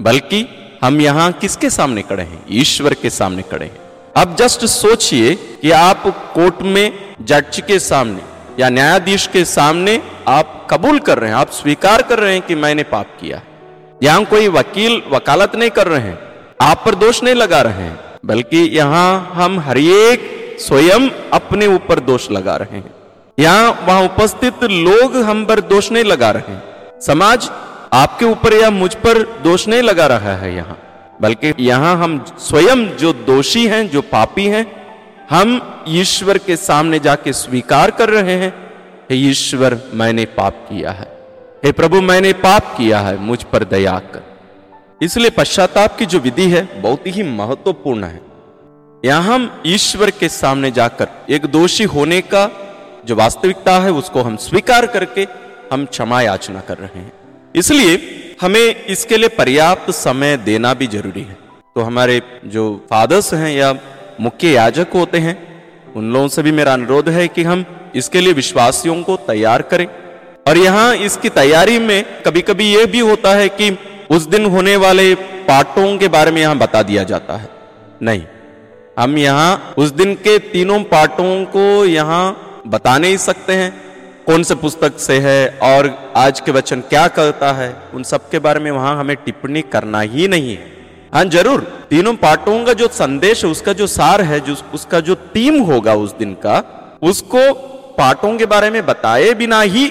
बल्कि 0.00 0.46
हम 0.82 1.00
यहाँ 1.00 1.30
किसके 1.32 1.70
सामने 1.70 2.02
खड़े 2.02 2.22
हैं? 2.22 2.44
ईश्वर 2.50 2.94
के 2.94 3.10
सामने 3.10 3.42
खड़े 3.42 3.66
हैं। 3.66 3.78
अब 4.16 4.36
जस्ट 4.36 4.64
सोचिए 4.66 5.34
कि 5.62 5.70
आप 5.70 6.02
कोर्ट 6.34 6.62
में 6.64 7.16
जज 7.22 7.60
के 7.66 7.78
सामने 7.78 8.22
या 8.58 8.68
न्यायाधीश 8.68 9.26
के 9.26 9.44
सामने 9.46 10.00
आप 10.28 10.66
कबूल 10.70 10.98
कर 11.00 11.18
रहे 11.18 11.30
हैं, 11.30 11.36
आप 11.36 11.50
स्वीकार 11.52 12.02
कर 12.02 12.18
रहे 12.18 12.32
हैं 12.32 12.42
कि 12.42 12.54
मैंने 12.56 12.82
पाप 12.84 13.16
किया। 13.20 13.42
यहाँ 14.00 14.24
कोई 14.26 14.48
वकील 14.50 15.02
वकालत 15.12 15.56
नहीं 15.56 15.70
कर 15.70 15.88
रहे 15.88 16.00
हैं, 16.00 16.18
आप 16.60 16.82
पर 16.86 16.94
दोष 16.96 17.22
नहीं 17.22 17.34
लगा 17.34 17.60
रहे 17.62 17.82
हैं, 17.82 17.98
बल्कि 18.26 18.58
यहाँ 18.72 19.32
हम 19.34 19.60
हर 19.60 19.78
एक 19.78 20.56
स्वयं 20.60 21.10
अपने 21.32 21.66
ऊपर 21.68 22.00
दोष 22.02 22.30
लगा 22.30 22.56
रहे 22.56 22.76
हैं। 22.76 22.94
यहाँ 23.40 23.70
वहाँ 23.88 24.02
उपस्थित 24.02 24.64
लोग 24.64 25.16
हम 25.16 25.44
पर 25.44 25.60
दोष 25.60 25.90
नहीं 25.92 26.04
लगा 26.04 26.30
रहे 26.30 26.56
समाज 27.00 27.50
आपके 27.92 28.24
ऊपर 28.24 28.52
या 28.52 28.70
मुझ 28.70 28.94
पर 28.94 29.22
दोष 29.42 29.68
नहीं 29.68 29.82
लगा 29.82 30.06
रहा 30.06 30.36
है 30.36 30.54
यहाँ। 30.54 30.76
बल्कि 31.20 31.54
यहाँ 31.60 31.96
हम 31.96 32.24
स्वयं 32.38 32.86
जो 32.96 33.12
दोषी 33.12 33.66
हैं, 33.66 33.88
जो 33.90 34.02
पापी 34.02 34.46
हैं, 34.46 34.66
हम 35.30 35.84
ईश्वर 35.88 36.38
के 36.38 36.56
सामने 36.56 36.98
जाके 36.98 37.32
स्वीकार 37.32 37.90
कर 37.90 38.08
रहे 38.08 38.34
हैं 38.34 38.50
कि 39.08 39.14
ईश्वर, 39.30 39.78
मैंने 39.94 40.24
पाप 40.24 40.66
किया 40.68 40.90
है। 40.90 41.08
हे 41.64 41.72
प्रभु, 41.72 42.00
मैंने 42.00 42.32
पाप 42.32 42.74
किया 42.78 43.00
है, 43.00 43.16
मुझ 43.18 43.42
पर 43.42 43.64
दया 43.64 43.98
कर। 43.98 44.22
इसलिए 45.02 45.30
पश्चाताप 45.30 45.96
की 45.96 46.06
जो 46.06 46.18
विधि 46.18 46.48
है, 46.50 46.82
बहुत 46.82 47.06
ही 47.06 47.22
महत्वपूर्ण 47.22 48.04
है। 48.04 48.20
यहाँ 49.04 49.34
हम 49.34 49.62
ईश्वर 49.66 50.10
के 50.10 50.28
सामने 50.28 50.70
जाकर 50.70 51.08
एक 51.30 51.46
दोषी 51.46 51.84
होने 51.84 52.20
का 52.20 52.50
जो 53.06 53.14
वास्तविकता 53.16 53.78
है, 53.78 53.92
उसको 53.92 54.22
हम 54.22 54.36
स्वीकार 54.38 54.86
करके 54.86 55.26
हम 55.72 55.84
क्षमा 55.86 56.20
याचना 56.22 56.60
कर 56.60 56.78
रहे 56.78 56.98
हैं। 56.98 57.12
इसलिए 57.54 57.98
हमें 58.40 58.84
इसके 58.86 59.16
लिए 59.16 59.28
पर्याप्त 59.28 59.90
समय 59.94 60.36
देना 60.36 60.72
भी 60.74 60.86
ज़रूरी 60.86 61.22
है। 61.22 61.36
तो 61.74 61.80
हमारे 61.80 62.20
जो 62.46 62.64
फादर्स 62.90 63.32
हैं 63.34 63.50
या 63.52 63.72
मुख्य 64.20 64.50
याजक 64.50 64.92
होते 64.94 65.18
हैं, 65.18 65.36
उन 65.96 66.12
लोगों 66.12 66.28
से 66.28 66.42
भी 66.42 66.52
मेरा 66.52 66.72
अनुरोध 66.72 67.08
है 67.08 67.26
कि 67.28 67.42
हम 67.42 67.64
इसके 67.96 68.20
लिए 68.20 68.32
विश्वासियों 68.32 69.02
को 69.02 69.16
तैयार 69.26 69.62
करें। 69.62 69.86
और 70.48 70.58
यहाँ 70.58 70.94
इसकी 70.96 71.28
तैयारी 71.28 71.78
में 71.78 72.04
कभी 72.22 72.42
कभी 72.42 72.72
यह 72.74 72.86
भी 72.86 73.00
होता 73.00 73.34
है 73.34 73.48
कि 73.50 73.70
उस 74.10 74.26
दिन 74.26 74.44
होने 74.46 74.76
वाले 74.76 75.14
पाठों 75.48 75.96
के 75.98 76.08
बारे 76.08 76.30
में 76.30 76.40
यहाँ 76.42 76.56
बता 76.58 76.82
दिया 76.82 77.02
जाता 77.04 77.36
है। 77.36 77.48
नहीं, 78.02 78.22
हम 78.98 79.18
यहाँ 79.18 79.74
उस 79.78 79.90
दिन 79.92 80.14
के 80.14 80.38
तीनों 80.38 80.82
पाठों 80.84 81.44
को 81.46 81.84
यहाँ 81.84 82.24
बता 82.66 82.96
नहीं 82.98 83.16
सकते 83.18 83.52
हैं, 83.52 83.72
कौन 84.26 84.42
से 84.42 84.54
पुस्तक 84.56 84.98
से 84.98 85.18
है 85.20 85.58
और 85.64 85.88
आज 86.16 86.40
के 86.40 86.52
वचन 86.52 86.80
क्या 86.82 87.06
करता 87.10 87.52
है, 87.52 87.74
उन 87.94 88.02
सब 88.04 88.28
के 88.30 88.38
बारे 88.38 88.60
में 88.60 88.70
वहाँ 88.70 88.98
हमें 88.98 89.16
टिप्पणी 89.16 89.62
करना 89.64 90.00
ही 90.02 90.28
नहीं 90.28 90.54
है। 90.56 90.78
हाँ 91.14 91.24
ज़रूर, 91.26 91.60
तीनों 91.90 92.14
पाठों 92.16 92.64
का 92.64 92.72
जो 92.74 92.88
संदेश 92.94 93.44
है, 93.44 93.50
उसका 93.50 93.72
जो 93.72 93.86
सार 93.88 94.20
है, 94.22 94.40
जो 94.40 94.56
उसका 94.74 95.00
जो 95.00 95.14
थीम 95.34 95.60
होगा 95.62 95.94
उस 95.96 96.16
दिन 96.18 96.34
का, 96.36 96.62
उसको 97.02 97.52
पाठों 97.94 98.36
के 98.38 98.46
बारे 98.46 98.70
में 98.70 98.84
बताए 98.86 99.32
बिना 99.34 99.60
ही 99.62 99.90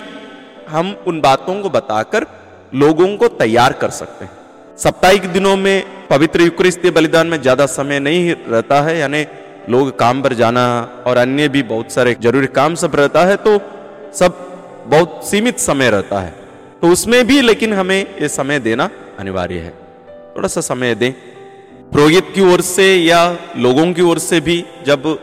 हम 0.70 0.96
उन 1.08 1.20
बातों 1.22 1.62
को 1.62 1.70
बताकर 1.70 2.26
लोगों 2.74 3.16
को 3.18 3.28
तैयार 3.38 3.74
कर 3.74 3.90
सकते 3.92 4.26
हैं। 4.26 4.32
साप्ताहिक 4.78 5.26
दिनों 5.34 5.56
में 5.58 6.08
पवित्र 6.10 6.42
युक्रिस्तीय 6.42 6.92
बलिदान 6.92 7.28
में 7.28 7.42
ज़्यादा 7.42 7.66
समय 7.68 8.00
नहीं 8.00 8.34
रहता 8.48 8.82
है, 8.82 8.98
यानी 8.98 9.26
लोग 9.70 9.98
काम 10.00 10.22
पर 10.22 10.34
जाना 10.34 10.66
और 11.08 11.18
अन्य 11.18 11.48
भी 11.50 11.64
बहुत 11.64 11.92
सारे 11.92 12.16
ज़रूरी 12.22 12.48
काम 12.48 12.76
सब 12.76 12.96
रहता 12.96 13.26
है 13.26 13.36
तो 13.38 13.58
सब 14.14 14.38
बहुत 14.88 15.22
सीमित 15.30 15.60
समय 15.60 15.90
रहता 15.90 16.20
है। 16.20 16.34
तो 16.82 16.88
उसमें 16.88 17.26
भी 17.28 17.42
लेकिन 17.42 17.74
हमें 17.74 18.00
ये 18.22 18.28
समय 18.30 18.60
देना 18.60 18.90
अनिवार्य 19.20 19.60
है। 19.60 19.74
थोड़ा 20.36 20.48
सा 20.48 20.62
समय 20.62 20.96
दें। 20.96 21.12
पुरोहित 21.92 22.32
की 22.36 22.42
ओर 22.54 22.62
से 22.62 22.96
या 22.96 23.22
लोगों 23.58 23.92
की 23.94 24.02
ओर 24.02 24.20
से 24.20 24.40
भी 24.40 24.64
जब 24.86 25.18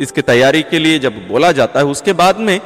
इसकी 0.00 0.22
तैयारी 0.22 0.62
के 0.62 0.78
लिए 0.78 0.98
जब 0.98 1.26
बोला 1.28 1.52
जाता 1.52 1.80
है, 1.80 1.86
उसके 1.86 2.12
बाद 2.12 2.38
में 2.38 2.60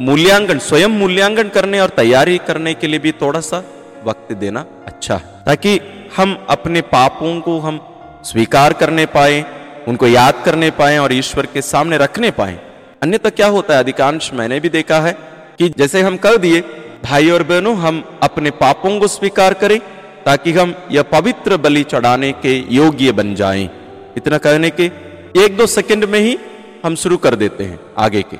मूल्यांकन, 0.00 0.58
स्वयं 0.58 0.88
मूल्यांकन 0.88 1.48
करने 1.48 1.80
और 1.80 1.88
तैयारी 1.88 2.38
करने 2.38 2.74
के 2.74 2.86
लिए 2.86 2.98
भी 2.98 3.12
थोड़ा 3.12 3.40
सा 3.40 3.62
वक्त 4.04 4.32
देना 4.32 4.64
अच्छा 4.86 5.14
है, 5.14 5.44
ताकि 5.46 5.80
हम 6.16 6.36
अपने 6.50 6.80
पापों 6.80 7.40
को 7.40 7.58
हम 7.58 7.80
स्वीकार 8.24 8.72
करने 8.72 9.06
पाए 9.06 9.44
उनको 9.88 10.06
याद 10.06 10.42
करने 10.44 10.70
पाए 10.72 10.98
और 10.98 11.12
ईश्वर 11.12 11.46
के 11.46 11.62
सामने 11.62 11.98
रखने 11.98 12.30
पाए। 12.30 12.58
अन्यथा 13.02 13.30
क्या 13.30 13.46
होता 13.48 13.74
है? 13.74 13.80
अधिकांश 13.80 14.30
मैंने 14.34 14.60
भी 14.60 14.68
देखा 14.70 15.00
है 15.00 15.12
कि 15.58 15.68
जैसे 15.78 16.00
हम 16.02 16.16
कर 16.16 16.36
दिए, 16.36 16.60
भाई 17.04 17.30
और 17.30 17.42
बहनों, 17.42 17.76
हम 17.76 18.02
अपने 18.22 18.50
पापों 18.52 18.98
को 19.00 19.08
स्वीकार 19.08 19.54
करें 19.54 19.78
ताकि 20.26 20.52
हम 20.52 20.74
यह 20.90 21.02
पवित्र 21.12 21.56
बलि 21.56 21.82
चढ़ाने 21.84 22.32
के 22.42 22.54
योग्य 22.70 23.12
बन 23.12 23.34
जाएँ। 23.34 23.68
इतना 24.16 24.38
कहने 24.38 24.70
के 24.70 24.90
एक 25.36 25.56
दो 25.56 25.66
सेकंड 25.68 26.04
में 26.04 26.18
ही 26.20 26.38
हम 26.84 26.94
शुरू 26.96 27.16
कर 27.16 27.34
देते 27.36 27.64
हैं 27.64 27.78
आगे 27.98 28.22
के। 28.24 28.36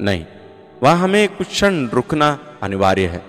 नहीं, 0.00 0.24
वहाँ 0.82 0.96
हमें 0.98 1.28
कुछ 1.28 1.48
क्षण 1.48 1.86
रुकना 1.88 2.38
अनिवार्य 2.62 3.06
है 3.06 3.22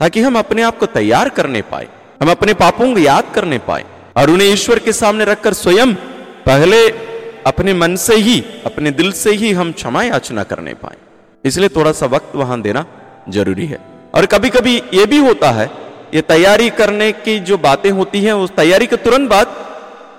ताकि 0.00 0.20
हम 0.20 0.38
अपने 0.38 0.62
आप 0.62 0.78
को 0.78 0.86
तैयार 0.88 1.28
करने 1.28 1.62
पाए, 1.62 1.88
हम 2.20 2.30
अपने 2.30 2.54
पापों 2.56 2.92
को 2.92 3.00
याद 3.00 3.32
करने 3.34 3.58
पाए 3.60 3.84
और 4.16 4.30
उन्हें 4.30 4.48
ईश्वर 4.48 4.78
के 4.78 4.92
सामने 4.92 5.24
रखकर 5.24 5.52
स्वयं 5.54 5.94
पहले 6.46 6.88
अपने 7.46 7.74
मन 7.74 7.96
से 7.96 8.14
ही, 8.16 8.44
अपने 8.66 8.90
दिल 8.90 9.12
से 9.12 9.30
ही 9.30 9.52
हम 9.52 9.72
क्षमा 9.72 10.02
याचना 10.02 10.42
करने 10.42 10.74
पाए। 10.74 10.96
इसलिए 11.44 11.68
थोड़ा 11.68 11.92
सा 11.92 12.06
वक्त 12.06 12.34
वहाँ 12.36 12.60
देना 12.62 12.84
ज़रूरी 13.28 13.66
है। 13.66 13.78
और 14.14 14.26
कभी 14.26 14.50
कभी 14.50 14.82
यह 14.94 15.06
भी 15.06 15.18
होता 15.18 15.50
है, 15.50 15.70
ये 16.14 16.20
तैयारी 16.20 16.70
करने 16.70 17.12
की 17.12 17.38
जो 17.38 17.58
बातें 17.58 17.90
होती 17.90 18.24
हैं, 18.24 18.32
उस 18.32 18.50
तैयारी 18.50 18.86
के 18.86 18.96
तुरंत 18.96 19.30
बाद 19.30 19.56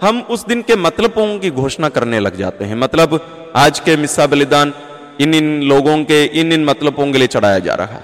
हम 0.02 0.22
उस 0.22 0.46
दिन 0.46 0.62
के 0.62 0.76
मतलबों 0.76 1.40
की 1.40 1.50
घोषणा 1.52 1.90
करने 1.90 2.20
लग 2.20 2.38
जाते 2.38 2.66
हैं। 2.66 2.76
मतलब 2.76 3.20
आज 3.56 3.80
के 3.80 3.96
मिस्सा 3.98 4.28
बलिदान 4.28 4.74
इन 5.22 5.34
इन 5.34 5.62
लोगों 5.64 5.98
के, 6.04 6.24
इन 6.26 6.54
इन 6.54 6.64
मतलबों 6.66 7.12
के 7.12 7.18
लिए 7.18 7.28
चढ़ाया 7.28 7.60
जा 7.60 7.76
रहा 7.76 7.96
है। 7.96 8.04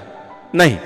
नहीं, 0.56 0.77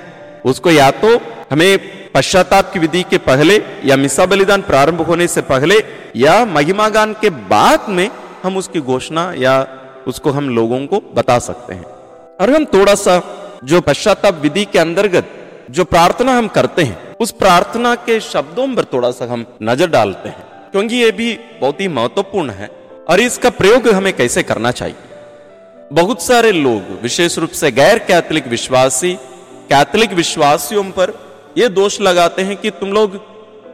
उसको 0.45 0.71
या 0.71 0.91
तो 0.91 1.17
हमें 1.51 2.00
पश्चाताप 2.13 2.71
की 2.73 2.79
विधि 2.79 3.03
के 3.03 3.17
पहले 3.17 3.55
या 3.85 3.95
मिसा 3.95 4.25
बलिदान 4.25 4.61
प्रारंभ 4.61 5.01
होने 5.01 5.27
से 5.27 5.41
पहले 5.41 5.75
या 6.15 6.33
महिमा 6.45 6.87
गान 6.89 7.13
के 7.13 7.29
बाद 7.49 7.89
में 7.89 8.09
हम 8.43 8.57
उसकी 8.57 8.79
घोषणा 8.81 9.31
या 9.37 9.55
उसको 10.07 10.31
हम 10.31 10.49
लोगों 10.49 10.85
को 10.87 11.01
बता 11.15 11.37
सकते 11.39 11.73
हैं। 11.73 11.85
और 12.41 12.49
हम 12.49 12.65
थोड़ा 12.65 12.95
सा 12.95 13.21
जो 13.63 13.81
पश्चाताप 13.81 14.41
विधि 14.41 14.65
के 14.65 14.79
अंतर्गत 14.79 15.29
जो 15.71 15.83
प्रार्थना 15.85 16.37
हम 16.37 16.47
करते 16.47 16.83
हैं, 16.83 17.15
उस 17.15 17.31
प्रार्थना 17.33 17.93
के 17.97 18.19
शब्दों 18.21 18.67
पर 18.75 18.85
थोड़ा 18.85 19.11
सा 19.11 19.25
हम 19.25 19.45
नज़र 19.63 19.89
डालते 19.89 20.29
हैं, 20.29 20.45
क्योंकि 20.71 20.95
ये 20.95 21.11
भी 21.11 21.33
बहुत 21.61 21.81
ही 21.81 21.87
महत्वपूर्ण 21.89 22.49
है 22.51 22.69
और 23.09 23.19
इसका 23.19 23.49
प्रयोग 23.51 23.87
हमें 23.89 24.13
कैसे 24.13 24.43
करना 24.43 24.71
चाहिए। 24.71 24.95
बहुत 25.93 26.21
सारे 26.21 26.51
लोग, 26.51 27.01
विशेष 27.01 27.37
रूप 27.37 27.49
से 27.51 27.71
गैर 27.71 27.99
कैथलिक 28.01 28.47
विश्वासी, 28.47 29.13
कैथलिक 29.69 30.13
विश्वासियों 30.13 30.83
पर 30.91 31.13
यह 31.57 31.67
दोष 31.67 32.01
लगाते 32.01 32.41
हैं 32.41 32.57
कि 32.57 32.69
तुम 32.69 32.93
लोग 32.93 33.21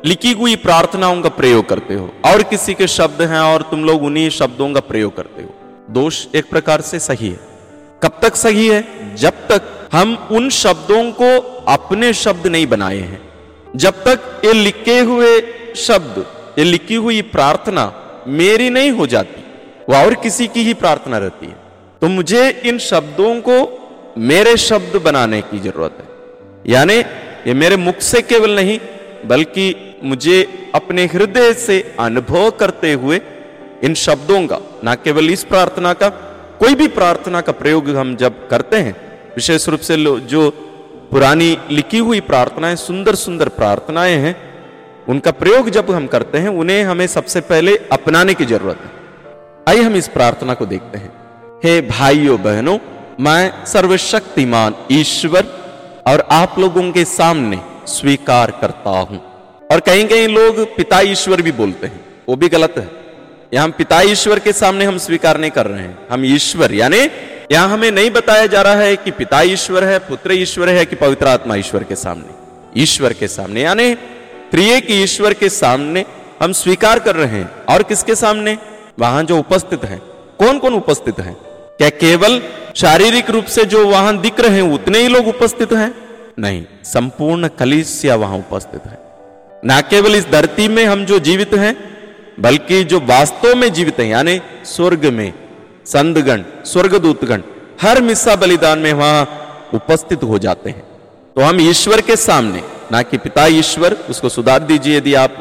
लिखी 0.05 0.31
हुई 0.31 0.55
प्रार्थनाओं 0.55 1.21
का 1.21 1.29
प्रयोग 1.29 1.69
करते 1.69 1.93
हो। 1.93 2.13
और 2.25 2.43
किसी 2.43 2.73
के 2.73 2.87
शब्द 2.87 3.21
हैं 3.21 3.39
और 3.39 3.61
तुम 3.61 3.83
लोग 3.85 4.03
उन्हीं 4.03 4.29
शब्दों 4.29 4.73
का 4.73 4.79
प्रयोग 4.79 5.17
करते 5.17 5.43
हो। 5.43 5.49
दोष 5.89 6.25
एक 6.35 6.49
प्रकार 6.49 6.81
से 6.81 6.99
सही 6.99 7.29
है। 7.29 7.39
कब 8.03 8.19
तक 8.21 8.35
सही 8.35 8.67
है? 8.67 9.15
जब 9.15 9.29
तक 9.29 9.89
हम 9.93 10.27
उन 10.31 10.49
शब्दों 10.49 11.11
को 11.11 11.39
अपने 11.67 12.13
शब्द 12.13 12.47
नहीं 12.47 12.67
बनाए 12.67 12.97
हैं। 12.97 13.29
जब 13.75 14.03
तक 14.03 14.41
ये 14.45 14.53
लिखे 14.53 14.99
हुए 14.99 15.41
शब्द, 15.75 16.25
ये 16.59 16.65
लिखी 16.65 16.95
हुई 16.95 17.21
प्रार्थना 17.21 18.03
मेरी 18.27 18.69
नहीं 18.69 18.91
हो 18.91 19.07
जाती, 19.07 19.43
वो 19.89 19.95
और 19.95 20.13
किसी 20.13 20.47
की 20.47 20.63
ही 20.63 20.73
प्रार्थना 20.73 21.17
रहती 21.17 21.45
है। 21.45 21.55
तो 22.01 22.07
मुझे 22.07 22.61
इन 22.65 22.77
शब्दों 22.77 23.41
को 23.41 23.73
मेरे 24.17 24.57
शब्द 24.57 25.01
बनाने 25.01 25.41
की 25.41 25.59
ज़रूरत 25.59 25.97
है। 25.99 26.07
यानी 26.73 27.03
ये 27.47 27.53
मेरे 27.53 27.77
मुख 27.77 27.99
से 27.99 28.21
केवल 28.21 28.55
नहीं, 28.55 28.79
बल्कि 29.25 29.95
मुझे 30.03 30.71
अपने 30.75 31.05
हृदय 31.05 31.53
से 31.53 31.95
अनुभव 31.99 32.51
करते 32.51 32.93
हुए 32.93 33.21
इन 33.83 33.93
शब्दों 33.93 34.47
का, 34.47 34.59
ना 34.83 34.95
केवल 34.95 35.29
इस 35.29 35.43
प्रार्थना 35.43 35.93
का, 35.93 36.09
कोई 36.59 36.75
भी 36.75 36.87
प्रार्थना 36.87 37.41
का 37.41 37.51
प्रयोग 37.51 37.89
हम 37.89 38.15
जब 38.15 38.47
करते 38.47 38.77
हैं, 38.77 38.95
विशेष 39.35 39.69
रूप 39.69 39.79
से 39.79 39.97
जो 40.19 40.49
पुरानी 41.11 41.57
लिखी 41.71 41.97
हुई 41.97 42.19
प्रार्थनाएँ 42.19 42.75
सुंदर 42.75 43.15
सुंदर 43.15 43.49
प्रार्थनाएँ 43.49 44.15
हैं, 44.15 44.35
उनका 45.09 45.31
प्रयोग 45.31 45.69
जब 45.69 45.91
हम 45.91 46.07
करते 46.07 46.37
हैं, 46.37 46.49
उन्हें 46.49 46.83
हमें 46.83 47.07
सबसे 47.07 47.41
पहले 47.41 47.77
अपनाने 47.91 48.33
की 48.33 48.45
ज़रूरत 48.45 48.79
है। 48.83 48.91
आइए 49.69 49.81
हम 49.81 49.95
इस 49.95 50.07
प्रार्थना 50.07 50.53
को 50.53 50.65
देखते 50.65 50.97
हैं। 50.97 51.13
हे 51.63 51.81
भाइयों 51.81 52.43
बहनों, 52.43 52.77
मैं 53.19 53.65
सर्वशक्तिमान 53.65 54.75
ईश्वर 54.91 55.56
और 56.07 56.27
आप 56.31 56.59
लोगों 56.59 56.91
के 56.91 57.05
सामने 57.05 57.61
स्वीकार 57.87 58.51
करता 58.51 58.89
हूँ। 58.89 59.21
और 59.71 59.79
कहीं 59.79 60.07
कहीं 60.07 60.27
लोग 60.27 60.75
पिता 60.75 60.99
ईश्वर 60.99 61.41
भी 61.41 61.51
बोलते 61.51 61.87
हैं। 61.87 62.05
वो 62.29 62.35
भी 62.35 62.49
गलत 62.49 62.73
है। 62.77 62.91
यहाँ 63.53 63.69
पिता 63.69 64.01
ईश्वर 64.01 64.39
के 64.39 64.53
सामने 64.53 64.85
हम 64.85 64.97
स्वीकार 64.97 65.37
नहीं 65.37 65.51
कर 65.51 65.67
रहे 65.67 65.81
हैं। 65.81 66.07
हम 66.11 66.25
ईश्वर, 66.25 66.73
यानी 66.73 67.09
यहाँ 67.51 67.69
हमें 67.69 67.91
नहीं 67.91 68.11
बताया 68.11 68.45
जा 68.45 68.61
रहा 68.61 68.73
है 68.73 68.95
कि 68.95 69.11
पिता 69.11 69.41
ईश्वर 69.41 69.83
है, 69.83 69.99
पुत्र 69.99 70.33
ईश्वर 70.33 70.69
है, 70.69 70.85
कि 70.85 70.95
पवित्र 70.95 71.27
आत्मा 71.27 71.55
ईश्वर 71.55 71.83
के 71.83 71.95
सामने। 71.95 72.81
ईश्वर 72.81 73.13
के 73.13 73.27
सामने, 73.27 73.61
यानी 73.61 73.95
त्रिय 74.51 74.81
की 74.81 75.03
ईश्वर 75.03 75.33
के 75.33 75.49
सामने 75.49 76.05
हम 76.43 76.51
स्वीकार 76.51 76.99
कर 76.99 77.15
रहे 77.15 77.39
हैं। 77.39 77.65
और 77.69 77.83
किसके 77.83 78.15
सामने? 78.15 78.57
वहाँ 78.99 79.23
जो 79.23 79.39
उपस्थित 79.39 79.83
है। 79.83 80.01
कौन 80.39 80.59
कौन 80.59 80.73
उपस्थित 80.73 81.19
है? 81.19 81.46
क्या 81.79 81.89
केवल 81.89 82.41
शारीरिक 82.75 83.29
रूप 83.29 83.45
से 83.45 83.63
जो 83.65 83.85
वहाँ 83.87 84.17
दिख 84.17 84.39
रहे 84.39 84.61
हैं, 84.61 84.73
उतने 84.73 84.99
ही 84.99 85.07
लोग 85.07 85.27
उपस्थित 85.27 85.73
हैं? 85.73 85.93
नहीं, 86.39 86.63
संपूर्ण 86.83 87.47
कलिसिया 87.47 88.15
वहाँ 88.15 88.37
उपस्थित 88.37 88.85
है। 88.85 88.97
ना 89.65 89.79
केवल 89.81 90.15
इस 90.15 90.27
धरती 90.31 90.67
में 90.67 90.85
हम 90.85 91.05
जो 91.05 91.19
जीवित 91.19 91.53
हैं, 91.53 91.75
बल्कि 92.39 92.83
जो 92.83 92.99
वास्तव 92.99 93.55
में 93.55 93.71
जीवित 93.73 93.99
हैं, 93.99 94.07
यानी 94.07 94.39
स्वर्ग 94.65 95.05
में 95.05 95.33
संतगण 95.85 96.43
स्वर्गदूतगण, 96.65 97.41
हर 97.81 98.01
मिस्सा 98.01 98.35
बलिदान 98.35 98.79
में 98.79 98.91
वहाँ 98.93 99.69
उपस्थित 99.73 100.23
हो 100.23 100.39
जाते 100.39 100.69
हैं। 100.69 100.83
तो 101.35 101.41
हम 101.41 101.61
ईश्वर 101.61 102.01
के 102.01 102.15
सामने, 102.15 102.63
ना 102.91 103.01
कि 103.01 103.17
पिता 103.17 103.45
ईश्वर, 103.45 103.97
उसको 104.09 104.29
सुधार 104.29 104.63
दीजिए 104.63 104.97
यदि 104.97 105.13
आप 105.13 105.37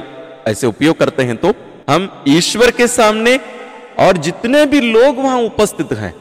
ऐसे 0.49 0.66
उपयोग 0.66 0.99
करते 0.99 1.22
हैं 1.22 1.37
तो 1.37 1.55
हम 1.90 2.25
ईश्वर 2.29 2.70
के 2.70 2.87
सामने 2.88 3.38
और 3.99 4.16
जितने 4.16 4.64
भी 4.66 4.81
लोग 4.83 5.18
वहाँ 5.18 5.40
उपस्थित 5.40 5.92
हैं 5.92 6.14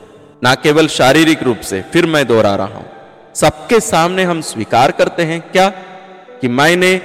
ना 0.45 0.55
केवल 0.55 0.87
शारीरिक 0.87 1.43
रूप 1.43 1.59
से, 1.59 1.81
फिर 1.81 2.05
मैं 2.05 2.27
दोहरा 2.27 2.55
रहा 2.55 2.67
हूँ। 2.67 2.89
सबके 3.35 3.79
सामने 3.79 4.23
हम 4.23 4.41
स्वीकार 4.41 4.91
करते 4.91 5.23
हैं 5.23 5.51
क्या? 5.51 5.69
कि 6.41 6.47
मैंने 6.47 7.01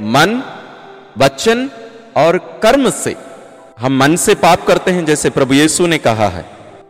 मन, 0.00 0.42
वचन 1.18 1.70
और 2.16 2.60
कर्म 2.62 2.90
से, 2.90 3.16
हम 3.78 3.98
मन 3.98 4.16
से 4.16 4.34
पाप 4.34 4.66
करते 4.66 4.90
हैं, 4.90 5.04
जैसे 5.04 5.30
प्रभु 5.30 5.54
यीशु 5.54 5.86
ने 5.86 5.98
कहा 5.98 6.28
है। 6.28 6.46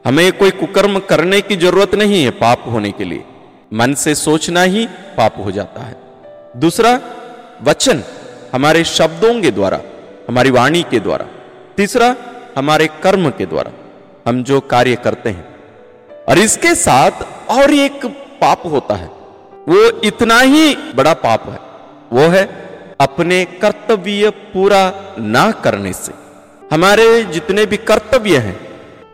हमें 0.07 0.33
कोई 0.33 0.51
कुकर्म 0.51 0.99
करने 0.99 1.41
की 1.41 1.57
ज़रूरत 1.57 1.95
नहीं 1.95 2.25
है 2.25 2.31
पाप 2.31 2.65
होने 2.67 2.91
के 2.91 3.05
लिए। 3.05 3.25
मन 3.75 3.95
से 3.95 4.15
सोचना 4.15 4.63
ही 4.63 4.87
पाप 4.87 5.35
हो 5.45 5.51
जाता 5.51 5.81
है। 5.81 5.97
दूसरा, 6.57 7.01
वचन 7.63 8.03
हमारे 8.55 8.85
शब्दों 8.85 9.43
के 9.43 9.51
द्वारा, 9.51 9.81
हमारी 10.29 10.51
वाणी 10.51 10.83
के 10.83 11.01
द्वारा। 11.01 11.27
तीसरा, 11.77 12.17
हमारे 12.59 12.87
कर्म 12.87 13.31
के 13.31 13.47
द्वारा। 13.47 13.73
हम 14.31 14.45
जो 14.45 14.61
कार्य 14.61 14.97
करते 14.97 15.31
हैं 15.31 15.56
और 16.29 16.39
इसके 16.39 16.75
साथ 16.75 17.23
और 17.51 17.75
एक 17.75 18.07
पाप 18.41 18.63
होता 18.67 18.95
है। 18.95 19.07
वो 19.69 20.01
इतना 20.05 20.41
ही 20.41 20.75
बड़ा 20.95 21.13
पाप 21.15 21.49
है। 21.49 21.59
वो 22.13 22.29
है 22.29 22.45
अपने 23.01 23.45
कर्तव्य 23.63 24.31
पूरा 24.31 24.93
ना 25.19 25.51
करने 25.65 25.93
से। 25.93 26.13
हमारे 26.75 27.23
जितने 27.25 27.67
भी 27.67 27.77
कर्तव्य 27.77 28.39
हैं 28.39 28.59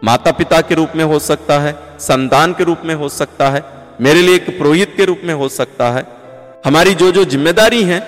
माता 0.05 0.31
पिता 0.33 0.61
के 0.61 0.75
रूप 0.75 0.93
में 0.97 1.05
हो 1.05 1.19
सकता 1.19 1.59
है, 1.59 1.73
संतान 2.01 2.53
के 2.53 2.65
रूप 2.65 2.81
में 2.85 2.95
हो 2.95 3.09
सकता 3.09 3.49
है, 3.51 3.63
मेरे 4.01 4.23
लिए 4.23 4.35
एक 4.35 4.59
पुरोहित 4.59 4.95
के 4.97 5.05
रूप 5.05 5.21
में 5.25 5.35
हो 5.35 5.49
सकता 5.49 5.91
है, 5.91 6.07
हमारी 6.67 6.95
जो 6.95 7.11
जो 7.13 7.25
ज़िम्मेदारी 7.25 7.83
है, 7.83 8.01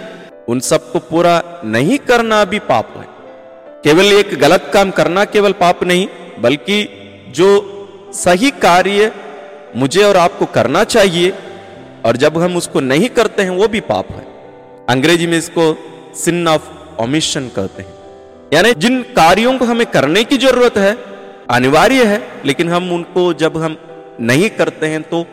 उन 0.49 0.61
सबको 0.61 0.99
पूरा 0.99 1.43
नहीं 1.65 1.99
करना 1.99 2.45
भी 2.45 2.59
पाप 2.59 2.95
है। 2.97 3.07
केवल 3.85 4.13
एक 4.13 4.39
गलत 4.39 4.71
काम 4.75 4.91
करना 4.91 5.25
केवल 5.25 5.53
पाप 5.53 5.85
नहीं, 5.85 6.09
बल्कि 6.41 6.83
जो 7.37 7.74
सही 8.15 8.51
कार्य 8.63 9.13
मुझे 9.77 10.03
और 10.05 10.17
आपको 10.17 10.47
करना 10.47 10.83
चाहिए 10.87 11.33
और 12.05 12.17
जब 12.17 12.39
हम 12.39 12.57
उसको 12.57 12.81
नहीं 12.83 13.09
करते 13.09 13.43
हैं, 13.43 13.51
वो 13.51 13.69
भी 13.69 13.81
पाप 13.83 14.11
है। 14.11 14.25
अंग्रेज़ी 14.89 15.27
में 15.27 15.37
इसको 15.39 15.65
सिन 16.17 16.49
ऑफ़ 16.49 16.69
ओमिशन 17.03 17.49
कहते 17.49 17.83
हैं। 17.83 17.93
यानी 18.53 18.73
जिन 18.75 19.03
कार्यों 19.17 19.57
को 19.59 19.65
हमें 19.65 19.87
करने 19.87 20.25
की 20.25 20.37
ज़रूरत 20.39 20.77
है, 20.79 20.97
अनिवार्य 21.51 22.05
है, 22.05 22.23
लेकिन 22.45 22.69
हम 22.69 22.91
उनको 22.93 23.33
जब 23.35 23.57
हम 23.57 23.77
नहीं 24.21 24.51
करते 24.51 24.87
हैं 24.87 25.03
तो 25.03 25.25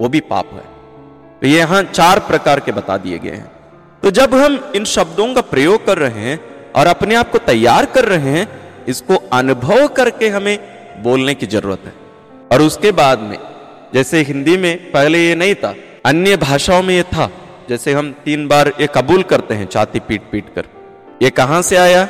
वो 0.00 0.08
भी 0.08 0.20
पाप 0.22 0.52
है। 0.54 0.64
तो 1.40 1.46
ये 1.46 1.58
यहाँ 1.58 1.82
चार 1.84 2.18
प्रकार 2.20 2.60
के 2.60 2.72
बता 2.72 2.96
दिए 2.96 3.18
गए 3.18 3.30
हैं। 3.30 3.50
तो 4.02 4.10
जब 4.12 4.34
हम 4.34 4.58
इन 4.76 4.84
शब्दों 4.86 5.32
का 5.34 5.40
प्रयोग 5.46 5.86
कर 5.86 5.98
रहे 5.98 6.20
हैं 6.20 6.40
और 6.72 6.86
अपने 6.86 7.14
आप 7.14 7.30
को 7.30 7.38
तैयार 7.38 7.86
कर 7.86 8.04
रहे 8.04 8.30
हैं, 8.30 8.48
इसको 8.88 9.22
अनुभव 9.32 9.86
करके 9.88 10.28
हमें 10.28 10.58
बोलने 11.02 11.34
की 11.34 11.46
ज़रूरत 11.46 11.82
है। 11.86 11.99
और 12.52 12.62
उसके 12.62 12.92
बाद 12.92 13.18
में, 13.18 13.38
जैसे 13.94 14.22
हिंदी 14.22 14.56
में 14.56 14.90
पहले 14.90 15.28
ये 15.28 15.34
नहीं 15.34 15.54
था, 15.54 15.74
अन्य 16.04 16.36
भाषाओं 16.36 16.82
में 16.82 16.96
ये 16.96 17.02
था, 17.02 17.30
जैसे 17.68 17.92
हम 17.92 18.14
तीन 18.24 18.48
बार 18.48 18.72
ये 18.80 18.88
कबूल 18.94 19.22
करते 19.22 19.54
हैं, 19.54 19.68
छाती 19.68 20.00
पीट 20.00 20.22
पीट 20.32 20.54
कर। 20.54 20.64
ये 21.22 21.30
कहाँ 21.30 21.62
से 21.62 21.76
आया? 21.76 22.08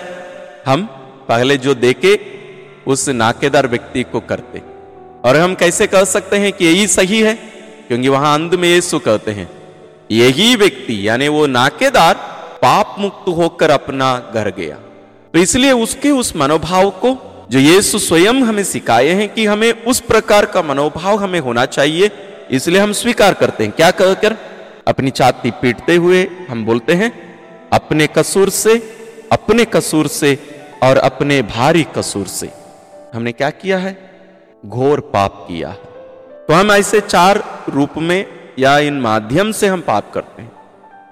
हम 0.67 0.87
पहले 1.29 1.57
जो 1.57 1.75
देखे, 1.75 2.21
उस 2.87 3.09
नाकेदार 3.09 3.67
व्यक्ति 3.67 4.03
को 4.03 4.21
करते। 4.21 4.63
और 5.25 5.37
हम 5.37 5.55
कैसे 5.55 5.87
कह 5.87 6.05
सकते 6.05 6.37
हैं 6.37 6.53
कि 6.53 6.67
यही 6.67 6.87
सही 6.87 7.21
है? 7.21 7.35
क्योंकि 7.89 8.09
वहाँ 8.09 8.35
अंध 8.35 8.55
में 8.55 8.69
यीशु 8.69 8.99
कहते 8.99 9.31
हैं, 9.31 9.51
यही 10.11 10.57
व्यक्ति, 10.57 11.09
यानी 11.09 11.29
वो 11.29 11.47
नाकेदार, 11.47 12.15
पाप 12.63 12.97
मुक्त 12.99 13.29
होकर 13.29 13.71
अपना 13.71 14.31
घर 14.35 14.51
गया। 14.51 14.77
तो 15.35 15.39
इसलिए 15.39 15.73
उसके 15.73 16.11
उस 16.11 16.37
मनोभाव 16.37 16.91
को 16.91 17.30
जो 17.51 17.59
यीशु 17.59 17.99
स्वयं 17.99 18.35
हमें 18.35 18.65
सिखाए 18.65 19.09
हैं 19.09 19.29
कि 19.35 19.47
हमें 19.47 19.85
उस 19.85 20.01
प्रकार 20.01 20.47
का 20.47 20.63
मनोभाव 20.63 21.19
हमें 21.19 21.41
होना 21.41 21.67
चाहिए, 21.67 22.11
इसलिए 22.51 22.81
हम 22.81 22.93
स्वीकार 22.93 23.35
करते 23.35 23.65
हैं। 23.65 23.73
क्या 23.73 23.91
कहकर? 23.91 24.37
अपनी 24.89 25.11
छाती 25.11 25.51
पीटते 25.51 25.97
हुए 25.97 26.31
हम 26.51 26.65
बोलते 26.65 26.93
हैं, 26.93 27.13
अपने 27.73 28.07
कसूर 28.07 28.51
से, 28.51 28.75
अपने 29.33 29.65
कसूर 29.65 30.07
से 30.07 30.39
और 30.83 30.97
अपने 30.97 31.43
भारी 31.43 31.87
कसूर 31.97 32.27
से। 32.27 32.51
हमने 33.15 33.33
क्या 33.33 33.51
किया 33.51 33.79
है? 33.79 34.11
घोर 34.67 35.01
पाप 35.01 35.45
किया 35.49 35.69
है। 35.69 35.79
तो 36.47 36.53
हम 36.53 36.73
ऐसे 36.73 37.01
चार 37.01 37.65
रूप 37.69 37.91
में 37.99 38.27
या 38.59 38.79
इन 38.79 39.01
माध्यम 39.01 39.53
से 39.53 39.67
हम 39.67 39.81
पाप 39.81 40.13
करते 40.13 40.43
हैं। 40.43 40.53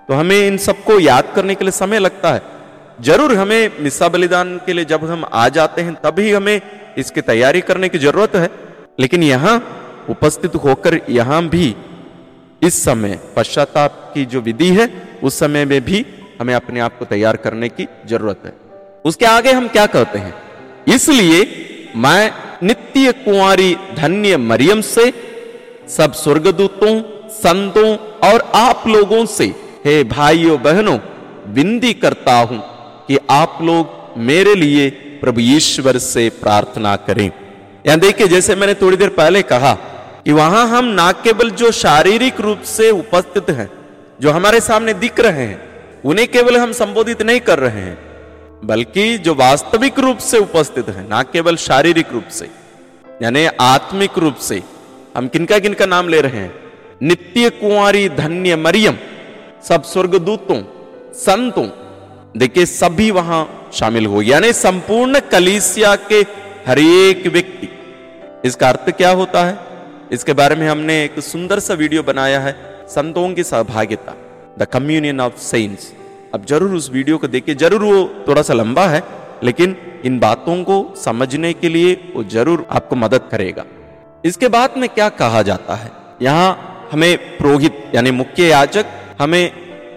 तो 0.08 0.14
हमें 0.14 0.46
इन 0.46 0.56
सबको 0.56 1.00
याद 1.00 1.32
करने 1.36 1.54
के 1.54 1.64
लिए 1.64 1.72
समय 1.72 1.98
लगता 1.98 2.32
है। 2.32 2.57
ज़रूर 2.98 3.34
हमें 3.34 3.70
मिस्सा 3.80 4.08
बलिदान 4.08 4.56
के 4.66 4.72
लिए 4.72 4.84
जब 4.84 5.04
हम 5.04 5.24
आ 5.32 5.48
जाते 5.48 5.82
हैं, 5.82 5.94
तभी 5.94 6.32
हमें 6.32 6.60
इसकी 6.98 7.20
तैयारी 7.20 7.60
करने 7.60 7.88
की 7.88 7.98
ज़रूरत 7.98 8.34
है। 8.36 8.50
लेकिन 9.00 9.22
यहाँ 9.22 9.56
उपस्थित 10.10 10.54
होकर 10.54 11.00
यहाँ 11.10 11.42
भी 11.48 11.74
इस 12.62 12.82
समय 12.84 13.18
पश्चाताप 13.36 14.10
की 14.14 14.24
जो 14.24 14.40
विधि 14.40 14.68
है, 14.68 14.88
उस 15.22 15.38
समय 15.38 15.64
में 15.64 15.80
भी 15.84 16.04
हमें 16.40 16.54
अपने 16.54 16.80
आप 16.80 16.98
को 16.98 17.04
तैयार 17.04 17.36
करने 17.36 17.68
की 17.68 17.86
ज़रूरत 18.06 18.42
है। 18.44 18.52
उसके 19.04 19.26
आगे 19.26 19.52
हम 19.52 19.68
क्या 19.68 19.86
कहते 19.86 20.18
हैं? 20.18 20.34
इसलिए 20.88 21.92
मैं 21.96 22.32
नित्य 22.62 23.12
कुंवारी 23.12 23.74
धन्य 23.96 24.36
मरियम 24.36 24.80
से, 24.80 25.12
सब 25.88 26.12
स्वर्गदूतों, 26.12 27.00
संतों 27.32 27.96
और 28.28 28.50
आप 28.54 28.84
लोगों 28.88 29.24
से, 29.26 29.44
हे 29.84 30.02
भाइयों 30.04 30.60
बहनों, 30.62 30.98
विनती 31.48 31.92
करता 31.94 32.34
हूँ 32.40 32.77
कि 33.08 33.18
आप 33.30 33.58
लोग 33.62 34.18
मेरे 34.18 34.54
लिए 34.54 34.88
प्रभु 35.20 35.40
ईश्वर 35.40 35.98
से 35.98 36.28
प्रार्थना 36.28 36.96
करें। 36.96 37.30
यहाँ 37.86 37.98
देखिए, 38.00 38.28
जैसे 38.28 38.54
मैंने 38.54 38.74
थोड़ी 38.74 38.96
देर 38.96 39.08
पहले 39.08 39.42
कहा 39.42 39.72
कि 40.24 40.32
वहाँ 40.32 40.66
हम 40.68 40.84
ना 40.84 41.10
केवल 41.12 41.50
जो 41.50 41.70
शारीरिक 41.72 42.40
रूप 42.40 42.62
से 42.62 42.90
उपस्थित 42.90 43.50
हैं, 43.50 43.70
जो 44.20 44.30
हमारे 44.30 44.60
सामने 44.60 44.94
दिख 44.94 45.20
रहे 45.20 45.46
हैं, 45.46 45.60
उन्हें 46.04 46.28
केवल 46.28 46.56
हम 46.56 46.72
संबोधित 46.72 47.22
नहीं 47.22 47.40
कर 47.40 47.58
रहे 47.58 47.80
हैं, 47.80 47.98
बल्कि 48.64 49.18
जो 49.18 49.34
वास्तविक 49.34 49.98
रूप 49.98 50.18
से 50.18 50.38
उपस्थित 50.38 50.88
है, 50.88 51.08
ना 51.08 51.22
केवल 51.22 51.56
शारीरिक 51.56 52.12
रूप 52.12 52.28
से, 52.28 52.50
यानी 53.22 53.46
आत्मिक 53.60 54.18
रूप 54.18 54.36
से, 54.36 54.62
हम 55.16 55.28
किनका 55.28 55.58
किनका 55.58 55.86
नाम 55.86 56.08
ले 56.08 56.20
रहे 56.20 56.40
हैं? 56.40 56.54
नित्य 57.02 57.50
कुंवारी 57.50 58.08
धन्य 58.08 58.56
मरियम, 58.56 58.96
सब 59.68 59.82
स्वर्गदूतों, 59.82 60.62
संतों 61.14 61.66
देखिए, 62.34 62.64
सभी 62.66 63.10
वहाँ 63.10 63.70
शामिल 63.74 64.06
हो 64.06 64.20
यानी 64.22 64.52
संपूर्ण 64.52 65.20
कलीसिया 65.30 65.94
के 66.02 66.20
हर 66.66 66.78
एक 66.78 67.26
व्यक्ति। 67.26 67.68
इसका 68.44 68.68
अर्थ 68.68 68.90
क्या 68.90 69.10
होता 69.10 69.44
है? 69.44 69.56
इसके 70.12 70.32
बारे 70.32 70.56
में 70.56 70.68
हमने 70.68 71.02
एक 71.04 71.18
सुंदर 71.20 71.58
सा 71.58 71.74
वीडियो 71.74 72.02
बनाया 72.02 72.40
है, 72.40 72.54
संतों 72.88 73.28
की 73.34 73.42
सहभागिता 73.44 74.14
द 74.58 74.66
कम्युनियन 74.72 75.20
ऑफ़ 75.20 75.38
सेंट्स। 75.40 75.92
अब 76.34 76.44
ज़रूर 76.46 76.74
उस 76.74 76.90
वीडियो 76.92 77.18
को 77.18 77.28
देखिए। 77.28 77.54
ज़रूर 77.54 77.82
वो 77.84 78.24
थोड़ा 78.28 78.42
सा 78.42 78.54
लंबा 78.54 78.86
है, 78.86 79.02
लेकिन 79.42 79.76
इन 80.04 80.18
बातों 80.18 80.62
को 80.64 80.76
समझने 80.96 81.52
के 81.52 81.68
लिए 81.68 81.94
वो 82.14 82.24
ज़रूर 82.26 82.66
आपको 82.70 82.96
मदद 82.96 83.28
करेगा। 83.30 83.64
इसके 84.24 84.48
बाद 84.48 84.76
में 84.76 84.88
क्या 84.88 85.08
कहा 85.14 85.42
जाता 85.42 85.74
है? 85.74 85.90
यहाँ 86.22 86.88
हमें 86.92 87.16
पुरोहित, 87.38 87.82
यानी 87.94 88.10
मुख्य 88.10 88.48
याचक 88.48 88.86
हमें 89.20 89.50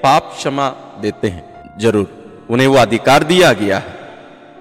पाप 0.03 0.33
क्षमा 0.37 0.69
देते 1.01 1.27
हैं। 1.27 1.77
ज़रूर। 1.79 2.20
उन्हें 2.51 2.67
वो 2.67 2.75
अधिकार 2.75 3.23
दिया 3.23 3.51
गया 3.53 3.77
है। 3.77 3.99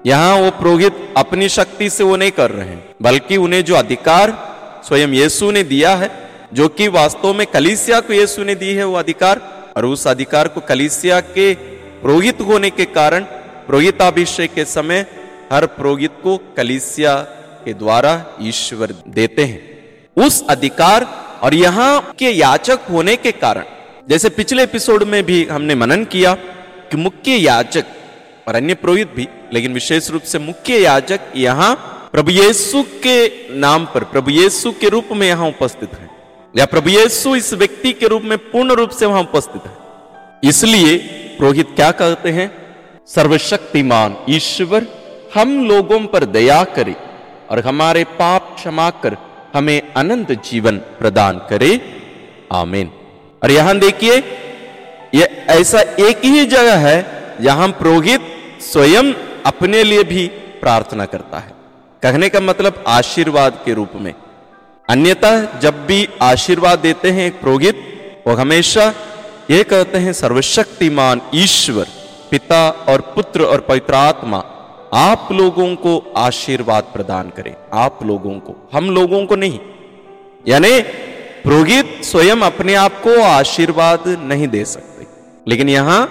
यहाँ 0.05 0.35
वो 0.35 0.49
पुरोहित 0.51 1.13
अपनी 1.17 1.49
शक्ति 1.49 1.89
से 1.89 2.03
वो 2.03 2.15
नहीं 2.15 2.31
कर 2.31 2.51
रहे 2.51 2.67
हैं, 2.67 2.83
बल्कि 3.01 3.37
उन्हें 3.37 3.63
जो 3.63 3.75
अधिकार 3.75 4.31
स्वयं 4.87 5.13
यीशु 5.13 5.51
ने 5.51 5.63
दिया 5.63 5.95
है, 5.95 6.09
जो 6.53 6.67
कि 6.67 6.87
वास्तव 6.87 7.33
में 7.33 7.45
कलीसिया 7.47 7.99
को 7.99 8.13
यीशु 8.13 8.43
ने 8.43 8.55
दी 8.55 8.73
है, 8.73 8.83
वो 8.83 8.95
अधिकार, 8.95 9.41
और 9.77 9.85
उस 9.85 10.07
अधिकार 10.07 10.47
को 10.47 10.61
कलीसिया 10.61 11.19
के 11.19 11.53
पुरोहित 12.01 12.41
होने 12.41 12.69
के 12.69 12.85
कारण, 12.85 13.23
पुरोहिताभिषेक 13.67 14.53
के 14.53 14.65
समय 14.65 15.05
हर 15.51 15.65
पुरोहित 15.65 16.11
को 16.23 16.37
कलिसिया 16.57 17.15
के 17.65 17.73
द्वारा 17.73 18.13
ईश्वर 18.41 18.93
देते 19.09 19.43
हैं। 19.43 19.61
उस 20.17 20.43
अधिकार 20.49 21.07
और 21.43 21.53
यहाँ 21.53 22.13
के 22.19 22.29
याचक 22.29 22.79
होने 22.91 23.15
के 23.15 23.31
कारण, 23.33 23.63
जैसे 24.09 24.29
पिछले 24.29 24.63
एपिसोड 24.63 25.03
में 25.03 25.23
भी 25.23 25.43
हमने 25.45 25.75
मनन 25.75 26.03
किया 26.05 26.35
कि 26.91 26.97
मुख्य 26.97 27.31
याचक 27.31 27.85
और 28.47 28.55
अन्य 28.55 28.73
पुरोहित 28.73 29.13
भी, 29.15 29.27
लेकिन 29.53 29.73
विशेष 29.73 30.09
रूप 30.09 30.21
से 30.21 30.39
मुख्य 30.39 30.77
याचक 30.77 31.19
यहाँ 31.35 31.75
प्रभु 32.11 32.31
येसु 32.31 32.83
के 32.83 33.27
नाम 33.59 33.85
पर, 33.85 34.03
प्रभु 34.03 34.31
येसु 34.31 34.71
के 34.71 34.89
रूप 34.89 35.05
में 35.11 35.27
यहाँ 35.27 35.47
उपस्थित 35.47 35.93
है। 35.93 36.09
या 36.57 36.65
प्रभु 36.65 36.89
येसु 36.89 37.35
इस 37.35 37.53
व्यक्ति 37.53 37.93
के 37.93 38.07
रूप 38.07 38.21
में 38.21 38.37
पूर्ण 38.37 38.71
रूप 38.71 38.89
से 38.89 39.05
वहाँ 39.05 39.21
उपस्थित 39.21 39.61
है। 39.65 39.77
इसलिए 40.43 40.97
पुरोहित 41.37 41.67
क्या 41.75 41.91
कहते 41.91 42.29
हैं? 42.29 42.51
सर्वशक्तिमान 43.07 44.17
ईश्वर, 44.29 44.87
हम 45.35 45.65
लोगों 45.65 45.99
पर 45.99 46.25
दया 46.25 46.63
करे, 46.63 46.95
और 47.51 47.59
हमारे 47.59 48.03
पाप 48.03 48.55
क्षमा 48.55 48.89
कर 48.89 49.17
हमें 49.53 49.93
अनंत 49.93 50.31
जीवन 50.31 50.77
प्रदान 50.77 51.37
करे। 51.49 51.81
आमीन। 52.51 52.91
और 53.43 53.51
यहाँ 53.51 53.77
देखिए 53.77 54.21
ये 55.15 55.45
ऐसा 55.49 55.79
एक 55.81 56.25
ही 56.25 56.45
जगह 56.45 56.75
है 56.75 57.21
जहाँ 57.41 57.67
पुरोहित 57.67 58.21
स्वयं 58.61 59.13
अपने 59.45 59.83
लिए 59.83 60.03
भी 60.03 60.27
प्रार्थना 60.61 61.05
करता 61.05 61.39
है। 61.39 61.51
कहने 62.03 62.29
का 62.29 62.39
मतलब 62.39 62.83
आशीर्वाद 62.87 63.61
के 63.65 63.73
रूप 63.73 63.89
में। 63.95 64.13
अन्यथा 64.89 65.59
जब 65.59 65.85
भी 65.85 66.09
आशीर्वाद 66.21 66.79
देते 66.79 67.11
हैं 67.11 67.27
एक 67.27 67.41
पुरोहित, 67.41 67.77
वो 68.27 68.33
हमेशा 68.33 68.93
ये 69.51 69.63
कहते 69.63 69.97
हैं, 69.97 70.13
सर्वशक्तिमान 70.13 71.21
ईश्वर, 71.35 71.87
पिता 72.31 72.69
और 72.69 73.01
पुत्र 73.01 73.41
और 73.41 73.59
पवित्र 73.59 73.93
आत्मा, 73.93 74.37
आप 74.93 75.29
लोगों 75.31 75.75
को 75.75 76.13
आशीर्वाद 76.17 76.83
प्रदान 76.83 77.29
करें। 77.29 77.55
आप 77.73 77.99
लोगों 78.05 78.39
को, 78.39 78.69
हम 78.73 78.89
लोगों 78.89 79.25
को 79.25 79.35
नहीं। 79.35 79.59
यानी 80.47 80.79
पुरोहित 81.43 82.01
स्वयं 82.03 82.37
अपने 82.37 82.73
आप 82.73 83.01
को 83.01 83.21
आशीर्वाद 83.21 84.03
नहीं 84.07 84.47
दे 84.47 84.65
सकते। 84.65 84.90
लेकिन 85.45 85.69
यहाँ 85.69 86.01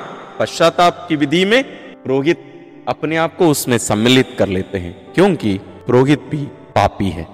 पश्चाताप 0.40 1.04
की 1.08 1.16
विधि 1.16 1.44
में 1.44 1.62
पुरोहित 2.02 2.46
अपने 2.88 3.16
आप 3.16 3.36
को 3.36 3.48
उसमें 3.48 3.76
सम्मिलित 3.78 4.34
कर 4.38 4.48
लेते 4.48 4.78
हैं, 4.78 4.94
क्योंकि 5.14 5.58
पुरोहित 5.86 6.20
भी 6.30 6.44
पापी 6.76 7.08
है। 7.08 7.26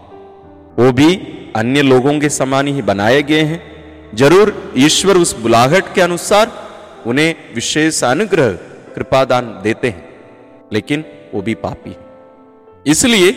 वो 0.79 0.93
भी 0.93 1.15
अन्य 1.57 1.83
लोगों 1.83 2.19
के 2.21 2.29
समान 2.31 2.67
ही 2.67 2.83
बनाए 2.83 3.23
गए 3.23 3.43
हैं। 3.43 3.61
ज़रूर 4.15 4.73
ईश्वर 4.79 5.17
उस 5.17 5.37
बुलाहट 5.39 5.95
के 5.95 6.01
अनुसार 6.01 6.51
उन्हें 7.07 7.35
विशेष 7.55 8.03
अनुग्रह, 8.05 8.53
कृपादान 8.95 9.47
देते 9.63 9.89
हैं, 9.89 10.05
लेकिन 10.73 11.05
वो 11.35 11.43
भी 11.43 11.55
पापी 11.57 11.91
है। 11.91 12.85
इसलिए 12.87 13.29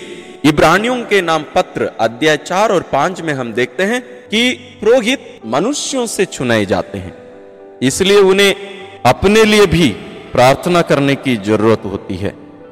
इब्रानियों 0.45 0.95
के 1.05 1.21
नाम 1.21 1.43
पत्र 1.55 1.91
अध्याय 1.99 2.37
चार 2.39 2.71
और 2.71 2.81
पाँच 2.91 3.21
में 3.21 3.33
हम 3.33 3.53
देखते 3.53 3.83
हैं 3.83 4.01
कि 4.29 4.51
पुरोहित 4.81 5.39
मनुष्यों 5.45 6.05
से 6.07 6.25
चुनाए 6.27 6.65
जाते 6.65 6.97
हैं। 6.97 7.13
इसलिए 7.83 8.17
उन्हें 8.17 8.55
अपने 9.05 9.43
लिए 9.43 9.65
भी 9.65 9.87
प्रार्थना 10.31 10.81
करने 10.81 11.15
की 11.15 11.35
ज़रूरत 11.37 11.81
होती 11.85 12.15
है। 12.15 12.29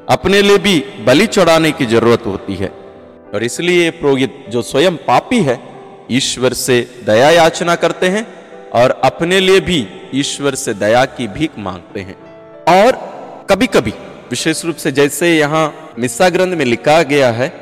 अपने 0.08 0.42
लिए 0.42 0.58
भी 0.58 0.78
बलि 1.00 1.26
चढ़ाने 1.26 1.70
की 1.72 1.86
ज़रूरत 1.86 2.26
होती 2.26 2.54
है। 2.54 2.68
और 3.34 3.44
इसलिए 3.44 3.90
पुरोहित 3.90 4.44
जो 4.48 4.62
स्वयं 4.62 4.96
पापी 4.96 5.40
है, 5.40 5.58
ईश्वर 6.10 6.52
से 6.52 6.80
दया 7.06 7.30
याचना 7.30 7.74
करते 7.74 8.08
हैं 8.08 8.26
और 8.70 8.90
अपने 9.04 9.40
लिए 9.40 9.60
भी 9.60 9.86
ईश्वर 10.14 10.54
से 10.54 10.74
दया 10.74 11.04
की 11.04 11.26
भीख 11.28 11.58
मांगते 11.58 12.00
हैं। 12.00 12.16
और 12.74 12.96
कभी 13.50 13.66
कभी 13.66 13.92
विशेष 14.30 14.64
रूप 14.64 14.76
से 14.76 14.92
जैसे 14.92 15.36
यहाँ 15.38 15.94
मिस्सा 15.98 16.28
ग्रंथ 16.28 16.56
में 16.56 16.64
लिखा 16.64 17.02
गया 17.02 17.30
है, 17.30 17.52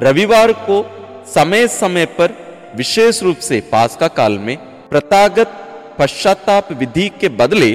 रविवार 0.00 0.52
को 0.52 0.84
समय 1.34 1.66
समय 1.68 2.04
पर 2.18 2.34
विशेष 2.76 3.22
रूप 3.22 3.36
से 3.38 3.60
पास 3.72 3.96
का 3.96 4.08
काल 4.08 4.38
में 4.38 4.56
प्रतागत 4.90 5.56
पश्चाताप 6.00 6.72
विधि 6.72 7.08
के 7.20 7.28
बदले 7.28 7.72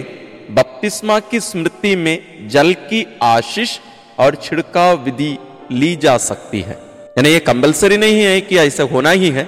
बपतिस्मा 0.51 1.19
की 1.19 1.39
स्मृति 1.39 1.95
में 1.95 2.47
जल 2.49 2.73
की 2.73 3.05
आशीष 3.23 3.77
और 4.19 4.35
छिड़काव 4.35 5.03
विधि 5.03 5.37
ली 5.71 5.95
जा 5.95 6.17
सकती 6.17 6.61
है। 6.61 6.77
यानी 7.17 7.29
ये 7.29 7.39
कंपलसरी 7.39 7.97
नहीं 7.97 8.21
है 8.21 8.41
कि 8.41 8.57
ऐसा 8.57 8.83
होना 8.83 9.09
ही 9.09 9.29
है। 9.29 9.47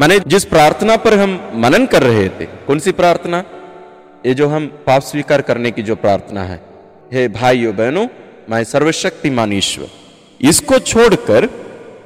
मैंने 0.00 0.18
जिस 0.26 0.44
प्रार्थना 0.44 0.96
पर 0.96 1.18
हम 1.18 1.52
मनन 1.54 1.86
कर 1.86 2.02
रहे 2.02 2.28
थे, 2.28 2.44
कौन 2.66 2.78
सी 2.78 2.92
प्रार्थना? 2.92 3.44
ये 4.26 4.34
जो 4.34 4.48
हम 4.48 4.66
पाप 4.86 5.02
स्वीकार 5.02 5.40
करने 5.40 5.70
की 5.70 5.82
जो 5.82 5.96
प्रार्थना 5.96 6.44
है। 6.44 6.60
हे 7.12 7.28
भाइयों, 7.30 7.76
बहनों, 7.76 8.06
मैं 8.50 8.64
सर्वशक्तिमान 8.64 9.52
ईश्वर 9.52 9.88
इसको 10.40 10.78
छोड़कर 10.78 11.48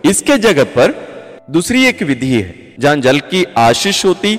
इसके 0.05 0.39
जगह 0.39 0.65
पर 0.65 0.95
दूसरी 1.51 1.85
एक 1.87 2.03
विधि 2.03 2.33
है, 2.33 2.75
जहाँ 2.81 2.97
जल 2.97 3.21
की 3.21 3.45
आशीष 3.59 4.05
होती 4.05 4.39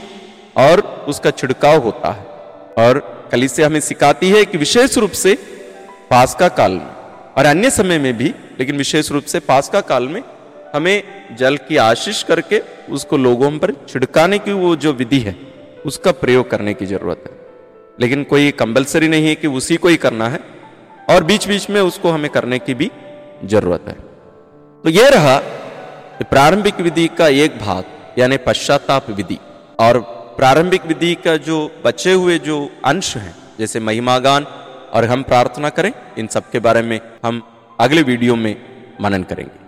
और 0.58 0.97
उसका 1.08 1.32
छिड़काव 1.32 1.78
होता 1.78 2.12
है। 2.12 2.26
और 2.78 3.00
कली 3.32 3.48
से 3.48 3.64
हमें 3.64 3.80
सिखाती 3.80 4.30
है 4.30 4.46
कि 4.46 4.58
विशेष 4.58 4.98
रूप 4.98 5.12
से 5.12 5.34
पास्का 6.12 6.48
काल 6.50 6.72
में 6.72 6.96
और 7.38 7.46
अन्य 7.46 7.70
समय 7.70 7.98
में 8.00 8.18
भी, 8.18 8.34
लेकिन 8.60 8.78
विशेष 8.78 9.12
रूप 9.12 9.24
से 9.24 9.40
पास्का 9.40 9.82
काल 9.82 10.08
में 10.08 10.22
हमें 10.76 11.04
जल 11.36 11.58
की 11.58 11.78
आशीष 11.78 12.24
करके 12.24 12.62
उसको 12.90 13.18
लोगों 13.18 13.52
पर 13.60 13.72
छिड़काने 13.90 14.40
की 14.40 14.52
वो 14.52 14.76
जो 14.76 14.94
विधि 14.94 15.20
है, 15.20 15.36
उसका 15.86 16.12
प्रयोग 16.12 16.50
करने 16.52 16.74
की 16.74 16.86
ज़रूरत 16.86 17.24
है। 17.28 17.38
लेकिन 18.00 18.24
कोई 18.24 18.52
कंपलसरी 18.52 19.08
नहीं 19.08 19.28
है 19.28 19.36
कि 19.36 19.48
उसी 19.48 19.76
को 19.76 19.88
ही 19.88 19.98
करना 19.98 20.30
है 20.30 20.40
और 21.10 21.24
बीच 21.24 21.48
बीच 21.48 21.70
में 21.70 21.82
उसको 21.82 22.10
हमें 22.10 22.30
करने 22.32 22.60
की 22.60 22.74
भी 22.74 22.92
ज़रूरत 23.46 23.86
है। 23.88 23.94
तो 24.84 24.90
यह 24.90 25.08
रहा 25.08 25.38
प्रारंभिक 26.22 26.80
विधि 26.80 27.08
का 27.08 27.28
एक 27.28 27.58
भाग, 27.60 27.84
यानी 28.20 28.38
पश्चाताप 28.38 29.10
विधि 29.10 29.38
और 29.80 30.17
प्रारंभिक 30.38 30.86
विधि 30.86 31.16
का 31.16 31.38
जो 31.38 31.72
बचे 31.86 32.14
हुए 32.14 32.40
जो 32.40 32.70
अंश 32.86 33.18
हैं, 33.18 33.36
जैसे 33.60 33.80
महिमागान 33.80 34.44
और 34.94 35.06
हम 35.06 35.24
प्रार्थना 35.24 35.70
करें, 35.70 35.94
इन 36.18 36.28
सब 36.28 36.50
के 36.52 36.60
बारे 36.60 36.82
में 36.82 37.00
हम 37.26 37.42
अगले 37.80 38.02
वीडियो 38.02 38.36
में 38.36 38.56
मनन 39.02 39.24
करेंगे। 39.24 39.66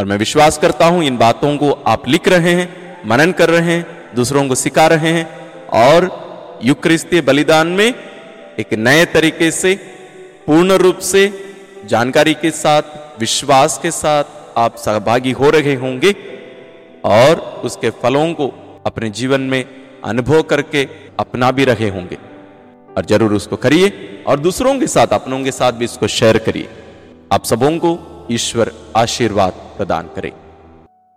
और 0.00 0.04
मैं 0.04 0.16
विश्वास 0.16 0.58
करता 0.58 0.86
हूँ, 0.86 1.04
इन 1.04 1.16
बातों 1.16 1.56
को 1.56 1.70
आप 1.70 2.08
लिख 2.08 2.28
रहे 2.28 2.52
हैं, 2.52 2.98
मनन 3.06 3.32
कर 3.32 3.50
रहे 3.50 3.72
हैं, 3.72 4.14
दूसरों 4.14 4.48
को 4.48 4.54
सिखा 4.54 4.86
रहे 4.86 5.08
हैं, 5.08 5.28
और 5.68 6.10
युक्रिस्तीय 6.64 7.20
बलिदान 7.20 7.66
में 7.66 7.94
एक 8.58 8.74
नए 8.74 9.04
तरीके 9.04 9.50
से, 9.50 9.74
पूर्ण 10.46 10.72
रूप 10.72 10.98
से, 10.98 11.32
जानकारी 11.86 12.34
के 12.34 12.50
साथ, 12.50 12.82
विश्वास 13.20 13.78
के 13.82 13.90
साथ 13.90 14.24
आप 14.58 14.76
सहभागी 14.76 15.32
हो 15.32 15.50
रहे 15.50 15.74
होंगे, 15.74 16.12
और 17.04 17.40
उसके 17.64 17.90
फलों 17.90 18.34
को 18.34 18.52
अपने 18.86 19.10
जीवन 19.10 19.40
में 19.40 19.85
अनुभव 20.06 20.42
करके 20.42 20.88
अपना 21.18 21.50
भी 21.50 21.64
रहे 21.64 21.88
होंगे। 21.88 22.18
और 22.96 23.04
ज़रूर 23.04 23.32
उसको 23.34 23.56
करिए 23.56 24.24
और 24.26 24.40
दूसरों 24.40 24.78
के 24.78 24.86
साथ, 24.86 25.06
अपनों 25.06 25.44
के 25.44 25.52
साथ 25.52 25.72
भी 25.72 25.84
इसको 25.84 26.06
शेयर 26.08 26.38
करिए। 26.38 26.68
आप 27.32 27.44
सबों 27.44 27.70
को 27.78 27.98
ईश्वर 28.30 28.72
आशीर्वाद 28.96 29.52
प्रदान 29.76 30.08
करे। 30.16 30.32